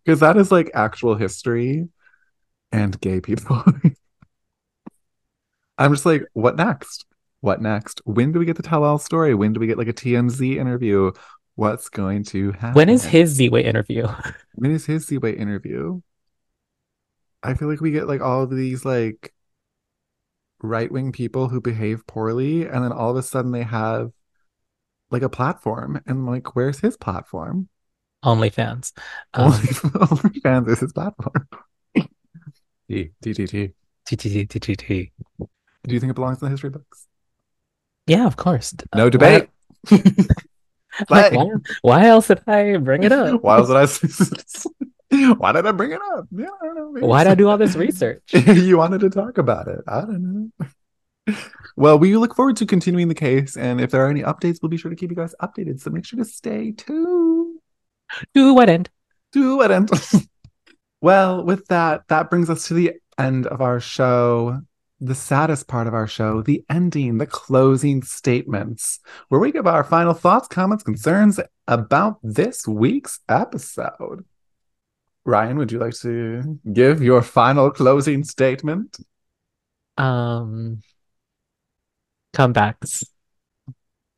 Because 0.03 0.19
that 0.19 0.37
is 0.37 0.51
like 0.51 0.69
actual 0.75 1.15
history 1.15 1.89
and 2.71 2.99
gay 3.01 3.21
people. 3.21 3.63
I'm 5.77 5.93
just 5.93 6.05
like, 6.05 6.23
what 6.33 6.55
next? 6.55 7.05
What 7.41 7.61
next? 7.61 8.01
When 8.05 8.31
do 8.31 8.39
we 8.39 8.45
get 8.45 8.55
the 8.57 8.63
tell 8.63 8.83
all 8.83 8.97
story? 8.97 9.35
When 9.35 9.53
do 9.53 9.59
we 9.59 9.67
get 9.67 9.77
like 9.77 9.87
a 9.87 9.93
TMZ 9.93 10.57
interview? 10.57 11.11
What's 11.55 11.89
going 11.89 12.23
to 12.25 12.51
happen? 12.53 12.73
When 12.75 12.89
is 12.89 13.05
his 13.05 13.31
Z-Way 13.31 13.63
interview? 13.63 14.07
when 14.55 14.71
is 14.71 14.85
his 14.85 15.07
Seaway 15.07 15.35
interview? 15.35 16.01
I 17.43 17.53
feel 17.53 17.69
like 17.69 17.81
we 17.81 17.91
get 17.91 18.07
like 18.07 18.21
all 18.21 18.43
of 18.43 18.49
these 18.49 18.83
like 18.83 19.33
right 20.61 20.91
wing 20.91 21.11
people 21.11 21.47
who 21.47 21.61
behave 21.61 22.07
poorly, 22.07 22.65
and 22.65 22.83
then 22.83 22.91
all 22.91 23.11
of 23.11 23.17
a 23.17 23.23
sudden 23.23 23.51
they 23.51 23.63
have 23.63 24.11
like 25.11 25.21
a 25.21 25.29
platform, 25.29 26.01
and 26.07 26.25
like, 26.25 26.55
where's 26.55 26.79
his 26.79 26.97
platform? 26.97 27.69
OnlyFans. 28.23 28.91
Um, 29.33 29.51
Only 29.51 29.57
OnlyFans 29.57 30.69
is 30.69 30.79
his 30.79 30.93
platform. 30.93 31.47
T 32.89 33.11
T 33.21 33.33
T 33.33 33.47
T. 33.47 33.71
TTTTT. 34.07 35.11
Do 35.87 35.93
you 35.93 35.99
think 35.99 36.11
it 36.11 36.15
belongs 36.15 36.41
in 36.41 36.45
the 36.45 36.51
history 36.51 36.69
books? 36.69 37.07
Yeah, 38.07 38.25
of 38.25 38.35
course. 38.37 38.73
Uh, 38.93 38.97
No 38.97 39.03
why- 39.05 39.09
debate. 39.09 39.49
Like, 41.09 41.33
why, 41.33 41.47
why 41.81 42.05
else 42.05 42.27
did 42.27 42.41
I 42.47 42.77
bring 42.77 43.03
it 43.03 43.11
up? 43.11 43.43
Why 43.43 43.59
was 43.59 43.69
I? 43.69 43.85
Why 45.33 45.51
did 45.51 45.65
I 45.67 45.71
bring 45.73 45.91
it 45.91 45.99
up? 46.13 46.25
Yeah, 46.31 46.47
I 46.61 46.65
don't 46.65 46.75
know. 46.75 46.91
maybe 46.91 47.05
Why 47.05 47.23
did 47.25 47.31
I 47.31 47.35
do 47.35 47.49
all 47.49 47.57
this 47.57 47.75
research? 47.75 48.23
you 48.33 48.77
wanted 48.77 49.01
to 49.01 49.09
talk 49.09 49.37
about 49.37 49.67
it. 49.67 49.81
I 49.87 50.01
don't 50.01 50.51
know. 51.27 51.35
Well, 51.75 51.99
we 51.99 52.15
look 52.15 52.33
forward 52.35 52.55
to 52.57 52.65
continuing 52.65 53.09
the 53.09 53.15
case, 53.15 53.57
and 53.57 53.81
if 53.81 53.91
there 53.91 54.05
are 54.05 54.09
any 54.09 54.23
updates, 54.23 54.59
we'll 54.61 54.69
be 54.69 54.77
sure 54.77 54.89
to 54.89 54.95
keep 54.95 55.09
you 55.09 55.15
guys 55.17 55.35
updated. 55.41 55.81
So 55.81 55.89
make 55.91 56.05
sure 56.05 56.17
to 56.17 56.25
stay 56.25 56.71
tuned. 56.71 57.59
To 58.33 58.53
what 58.53 58.69
end? 58.69 58.89
Do 59.33 59.57
what 59.57 59.71
And 59.71 59.89
well, 61.01 61.43
with 61.43 61.67
that, 61.67 62.03
that 62.07 62.29
brings 62.29 62.49
us 62.49 62.67
to 62.69 62.73
the 62.73 62.93
end 63.17 63.47
of 63.47 63.61
our 63.61 63.79
show. 63.81 64.61
The 65.01 65.15
saddest 65.15 65.67
part 65.67 65.87
of 65.87 65.93
our 65.93 66.07
show, 66.07 66.41
the 66.41 66.63
ending, 66.69 67.17
the 67.17 67.25
closing 67.27 68.01
statements, 68.01 68.99
where 69.27 69.41
we 69.41 69.51
give 69.51 69.67
our 69.67 69.83
final 69.83 70.13
thoughts, 70.13 70.47
comments, 70.47 70.83
concerns 70.83 71.39
about 71.67 72.19
this 72.23 72.67
week's 72.67 73.19
episode. 73.27 74.23
Ryan, 75.25 75.57
would 75.57 75.71
you 75.71 75.79
like 75.79 75.95
to 75.95 76.59
give 76.71 77.01
your 77.03 77.21
final 77.21 77.71
closing 77.71 78.23
statement? 78.23 78.97
Um, 79.97 80.81
comebacks. 82.33 83.03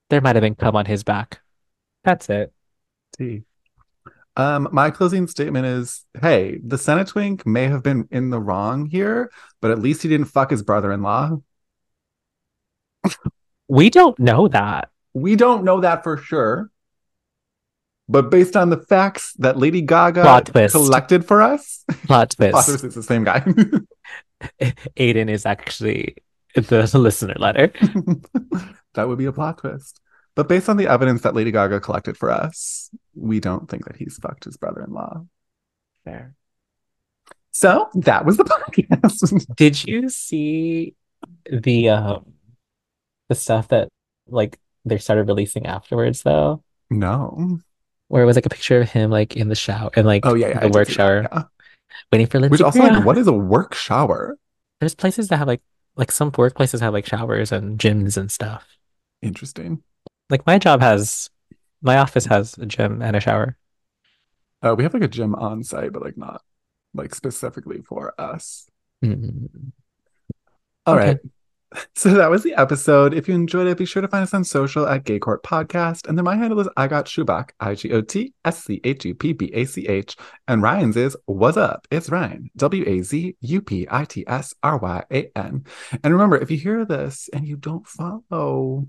There 0.09 0.21
might 0.21 0.35
have 0.35 0.41
been 0.41 0.55
come 0.55 0.75
on 0.75 0.85
his 0.85 1.03
back. 1.03 1.41
That's 2.03 2.29
it. 2.29 2.53
T. 3.17 3.43
Um, 4.37 4.69
my 4.71 4.91
closing 4.91 5.25
statement 5.27 5.65
is 5.65 6.05
hey, 6.21 6.59
the 6.63 6.77
Senate 6.77 7.07
twink 7.07 7.45
may 7.45 7.65
have 7.65 7.81
been 7.81 8.07
in 8.11 8.29
the 8.29 8.39
wrong 8.39 8.85
here, 8.85 9.31
but 9.61 9.71
at 9.71 9.79
least 9.79 10.03
he 10.03 10.09
didn't 10.09 10.27
fuck 10.27 10.51
his 10.51 10.61
brother 10.61 10.91
in 10.93 11.01
law. 11.01 11.41
We 13.67 13.89
don't 13.89 14.17
know 14.19 14.47
that. 14.47 14.89
We 15.13 15.35
don't 15.35 15.63
know 15.63 15.81
that 15.81 16.03
for 16.03 16.17
sure. 16.17 16.69
But 18.07 18.29
based 18.29 18.55
on 18.55 18.69
the 18.69 18.77
facts 18.77 19.33
that 19.39 19.57
Lady 19.57 19.81
Gaga 19.81 20.21
collected 20.71 21.25
for 21.25 21.41
us, 21.41 21.83
Plot 22.05 22.29
twist. 22.37 22.51
plot 22.51 22.65
twist, 22.65 22.83
it's 22.85 22.95
the 22.95 23.03
same 23.03 23.23
guy. 23.25 23.43
Aidan 24.97 25.27
is 25.29 25.45
actually 25.45 26.15
the 26.53 26.89
listener 26.97 27.35
letter. 27.37 27.73
that 28.93 29.07
would 29.07 29.17
be 29.17 29.25
a 29.25 29.33
plot 29.33 29.57
twist. 29.57 29.99
But 30.37 30.47
based 30.47 30.69
on 30.69 30.77
the 30.77 30.87
evidence 30.87 31.21
that 31.23 31.33
Lady 31.33 31.51
Gaga 31.51 31.79
collected 31.79 32.15
for 32.15 32.29
us, 32.29 32.91
we 33.15 33.39
don't 33.39 33.67
think 33.69 33.85
that 33.85 33.95
he's 33.95 34.17
fucked 34.21 34.43
his 34.45 34.55
brother 34.55 34.83
in 34.83 34.93
law. 34.93 35.25
Fair. 36.05 36.35
So 37.51 37.89
that 37.95 38.23
was 38.23 38.37
the 38.37 38.43
podcast. 38.45 39.55
Did 39.55 39.83
you 39.83 40.09
see 40.09 40.93
the 41.51 41.89
um 41.89 42.33
the 43.29 43.35
stuff 43.35 43.69
that 43.69 43.89
like 44.27 44.59
they 44.85 44.99
started 44.99 45.27
releasing 45.27 45.65
afterwards 45.65 46.21
though? 46.21 46.63
no. 46.91 47.59
Where 48.09 48.23
it 48.23 48.25
was 48.25 48.37
like 48.37 48.45
a 48.45 48.49
picture 48.49 48.79
of 48.79 48.89
him 48.91 49.09
like 49.09 49.35
in 49.35 49.49
the 49.49 49.55
shower 49.55 49.89
and 49.95 50.05
like 50.05 50.25
Oh, 50.25 50.35
yeah, 50.35 50.49
yeah. 50.49 50.59
The 50.59 50.67
did 50.67 50.75
work 50.75 50.87
see 50.87 50.93
that, 50.93 50.97
shower 50.97 51.27
yeah. 51.29 51.43
waiting 52.11 52.27
for 52.27 52.39
Lindsey. 52.39 52.51
Which 52.51 52.61
also, 52.61 52.79
Graham. 52.79 52.95
like, 52.97 53.05
what 53.05 53.17
is 53.17 53.27
a 53.27 53.33
work 53.33 53.73
shower? 53.73 54.37
There's 54.79 54.95
places 54.95 55.27
that 55.29 55.37
have 55.37 55.47
like 55.47 55.61
like 55.95 56.11
some 56.11 56.31
workplaces 56.31 56.79
have 56.79 56.93
like 56.93 57.07
showers 57.07 57.51
and 57.51 57.77
gyms 57.79 58.15
and 58.15 58.31
stuff. 58.31 58.77
Interesting. 59.23 59.81
Like 60.29 60.45
my 60.45 60.57
job 60.59 60.81
has 60.81 61.29
my 61.81 61.97
office 61.97 62.25
has 62.25 62.57
a 62.57 62.65
gym 62.65 63.01
and 63.01 63.15
a 63.15 63.19
shower. 63.19 63.57
Uh, 64.61 64.75
we 64.77 64.83
have 64.83 64.93
like 64.93 65.03
a 65.03 65.07
gym 65.07 65.35
on 65.35 65.63
site, 65.63 65.93
but 65.93 66.01
like 66.01 66.17
not 66.17 66.41
like 66.93 67.13
specifically 67.13 67.81
for 67.81 68.13
us. 68.19 68.67
Mm. 69.03 69.71
All 70.85 70.95
Okay. 70.95 71.09
right. 71.09 71.17
So 71.95 72.11
that 72.13 72.29
was 72.31 72.43
the 72.43 72.53
episode. 72.55 73.13
If 73.13 73.27
you 73.27 73.35
enjoyed 73.35 73.67
it, 73.67 73.77
be 73.77 73.85
sure 73.85 74.01
to 74.01 74.07
find 74.07 74.23
us 74.23 74.33
on 74.33 74.45
social 74.45 74.87
at 74.87 75.03
Gay 75.03 75.19
Court 75.19 75.43
Podcast. 75.43 76.07
And 76.07 76.17
then 76.17 76.23
my 76.23 76.37
handle 76.37 76.61
is 76.61 76.69
I 76.77 76.87
Got 76.87 77.07
Schupbach, 77.07 77.49
I 77.59 77.75
G 77.75 77.91
O 77.91 77.99
T 78.01 78.33
S 78.45 78.63
C 78.63 78.79
H 78.85 79.03
U 79.03 79.13
P 79.13 79.33
B 79.33 79.51
A 79.53 79.65
C 79.65 79.85
H. 79.85 80.15
And 80.47 80.61
Ryan's 80.61 80.95
is 80.95 81.17
What's 81.25 81.57
Up? 81.57 81.85
It's 81.91 82.09
Ryan, 82.09 82.49
W 82.55 82.85
A 82.87 83.01
Z 83.01 83.35
U 83.41 83.61
P 83.61 83.85
I 83.91 84.05
T 84.05 84.23
S 84.27 84.53
R 84.63 84.77
Y 84.77 85.03
A 85.11 85.29
N. 85.37 85.65
And 86.05 86.13
remember, 86.13 86.37
if 86.37 86.49
you 86.49 86.57
hear 86.57 86.85
this 86.85 87.29
and 87.33 87.45
you 87.45 87.57
don't 87.57 87.85
follow, 87.85 88.87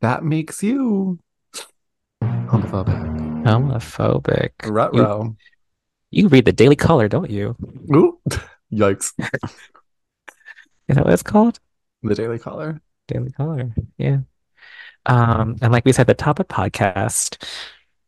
that 0.00 0.24
makes 0.24 0.62
you 0.62 1.18
homophobic. 2.22 3.44
Homophobic. 3.44 4.50
You, 4.64 4.70
Ruh-roh. 4.72 5.36
you 6.10 6.28
read 6.28 6.44
the 6.44 6.52
Daily 6.52 6.76
Caller, 6.76 7.08
don't 7.08 7.30
you? 7.30 7.56
Ooh, 7.94 8.18
yikes. 8.72 9.12
Is 10.88 10.96
that 10.96 11.04
what 11.04 11.12
it's 11.12 11.22
called? 11.22 11.60
The 12.02 12.14
Daily 12.14 12.38
Caller. 12.38 12.80
Daily 13.08 13.30
Caller. 13.30 13.74
Yeah. 13.96 14.18
Um, 15.06 15.56
and 15.62 15.72
like 15.72 15.84
we 15.84 15.92
said 15.92 16.02
at 16.02 16.06
the 16.18 16.22
top 16.22 16.38
of 16.38 16.48
podcast, 16.48 17.42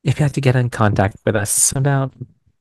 if 0.05 0.19
you 0.19 0.23
have 0.23 0.33
to 0.35 0.41
get 0.41 0.57
in 0.57 0.71
contact 0.71 1.17
with 1.25 1.37
us 1.37 1.73
about 1.75 2.13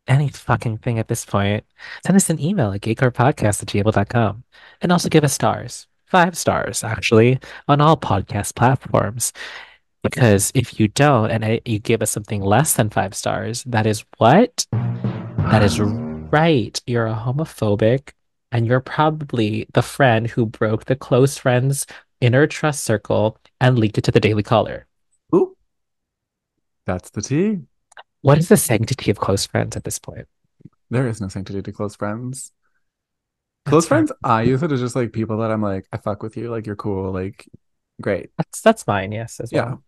any 0.08 0.30
fucking 0.30 0.78
thing 0.80 0.98
at 1.00 1.08
this 1.08 1.26
point, 1.26 1.64
send 2.06 2.16
us 2.16 2.30
an 2.30 2.40
email 2.40 2.72
at 2.74 2.82
gaycourtpodcast 2.82 3.62
at 3.62 3.68
gmail.com 3.70 4.44
and 4.82 4.92
also 4.92 5.10
give 5.10 5.24
us 5.24 5.34
stars. 5.34 5.88
Five 6.10 6.36
stars, 6.36 6.84
actually, 6.84 7.40
on 7.68 7.82
all 7.82 7.96
podcast 7.96 8.56
platforms. 8.56 9.32
Because 10.02 10.52
if 10.56 10.80
you 10.80 10.88
don't 10.88 11.30
and 11.30 11.46
I- 11.46 11.62
you 11.66 11.78
give 11.78 12.02
us 12.02 12.10
something 12.10 12.42
less 12.42 12.74
than 12.74 12.90
five 12.90 13.14
stars, 13.14 13.64
that 13.66 13.86
is 13.86 14.04
what? 14.18 14.66
That 14.72 15.62
is 15.62 15.80
right. 15.80 16.82
You're 16.88 17.06
a 17.06 17.14
homophobic, 17.14 18.14
and 18.52 18.66
you're 18.66 18.80
probably 18.80 19.68
the 19.74 19.84
friend 19.84 20.26
who 20.26 20.48
broke 20.48 20.86
the 20.86 20.96
close 20.96 21.38
friends 21.38 21.86
inner 22.22 22.48
trust 22.48 22.84
circle 22.84 23.38
and 23.62 23.78
leaked 23.78 24.00
it 24.00 24.04
to 24.06 24.12
the 24.12 24.20
Daily 24.20 24.44
Caller. 24.44 24.88
Ooh. 25.36 25.56
That's 26.86 27.12
the 27.12 27.22
tea. 27.22 27.60
What 28.22 28.40
is 28.40 28.50
the 28.50 28.58
sanctity 28.58 29.12
of 29.12 29.18
close 29.20 29.46
friends 29.46 29.76
at 29.78 29.84
this 29.84 30.00
point? 30.00 30.28
There 30.90 31.08
is 31.08 31.22
no 31.22 31.28
sanctity 31.28 31.62
to 31.62 31.72
close 31.72 31.96
friends. 31.96 32.52
Close 33.70 33.88
friends, 33.88 34.12
I 34.24 34.44
use 34.44 34.64
it 34.64 34.72
as 34.72 34.80
just 34.80 34.96
like 34.96 35.14
people 35.14 35.38
that 35.38 35.52
I'm 35.52 35.62
like, 35.62 35.88
I 35.92 35.98
fuck 35.98 36.24
with 36.24 36.36
you, 36.38 36.50
like 36.50 36.66
you're 36.66 36.76
cool, 36.76 37.12
like 37.12 37.48
great. 38.02 38.32
That's 38.38 38.62
that's 38.62 38.88
mine, 38.88 39.12
yes, 39.12 39.40
as 39.40 39.52
Yeah. 39.52 39.66
well. 39.66 39.84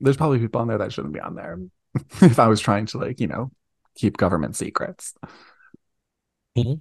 There's 0.00 0.16
probably 0.16 0.38
people 0.40 0.60
on 0.60 0.68
there 0.68 0.78
that 0.78 0.92
shouldn't 0.92 1.14
be 1.14 1.20
on 1.20 1.34
there. 1.36 1.58
if 2.22 2.38
I 2.38 2.48
was 2.48 2.60
trying 2.60 2.86
to 2.86 2.98
like, 2.98 3.20
you 3.20 3.26
know, 3.28 3.50
keep 3.94 4.16
government 4.16 4.56
secrets. 4.56 5.14
Me? 6.56 6.80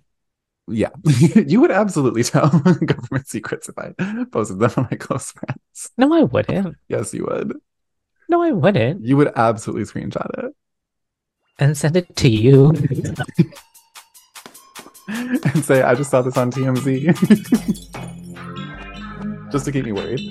Yeah. 0.68 0.90
you 1.48 1.62
would 1.62 1.72
absolutely 1.72 2.24
tell 2.24 2.50
government 2.86 3.28
secrets 3.28 3.70
if 3.70 3.78
I 3.78 3.94
posted 4.32 4.60
them 4.60 4.72
on 4.78 4.88
my 4.92 4.98
close 4.98 5.32
friends. 5.32 5.92
No, 5.98 6.14
I 6.14 6.24
wouldn't. 6.24 6.76
Yes, 6.90 7.14
you 7.14 7.26
would. 7.30 7.54
No, 8.30 8.42
I 8.42 8.52
wouldn't. 8.52 9.06
You 9.06 9.16
would 9.18 9.32
absolutely 9.36 9.84
screenshot 9.84 10.28
it 10.44 10.54
And 11.60 11.78
send 11.78 11.96
it 11.96 12.16
to 12.18 12.30
you. 12.30 12.74
and 15.54 15.64
say, 15.64 15.82
I 15.82 15.96
just 15.96 16.12
saw 16.12 16.22
this 16.22 16.38
on 16.38 16.52
TMZ. 16.52 17.14
just 19.52 19.66
to 19.66 19.72
keep 19.72 19.86
me 19.86 19.94
worried. 19.94 20.22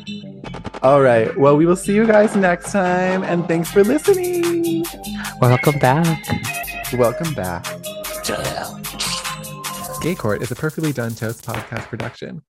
All 0.83 1.01
right. 1.01 1.37
Well, 1.37 1.57
we 1.57 1.65
will 1.67 1.77
see 1.77 1.95
you 1.95 2.07
guys 2.07 2.37
next 2.37 2.73
time. 2.73 3.25
And 3.25 3.49
thanks 3.49 3.71
for 3.71 3.83
listening. 3.83 4.85
Welcome 5.41 5.79
back. 5.79 6.27
Welcome 6.93 7.35
back. 7.35 7.67
Gay 10.03 10.15
Court 10.15 10.43
is 10.43 10.51
a 10.51 10.55
perfectly 10.55 10.93
done 10.93 11.15
toast 11.15 11.45
podcast 11.45 11.89
production. 11.89 12.43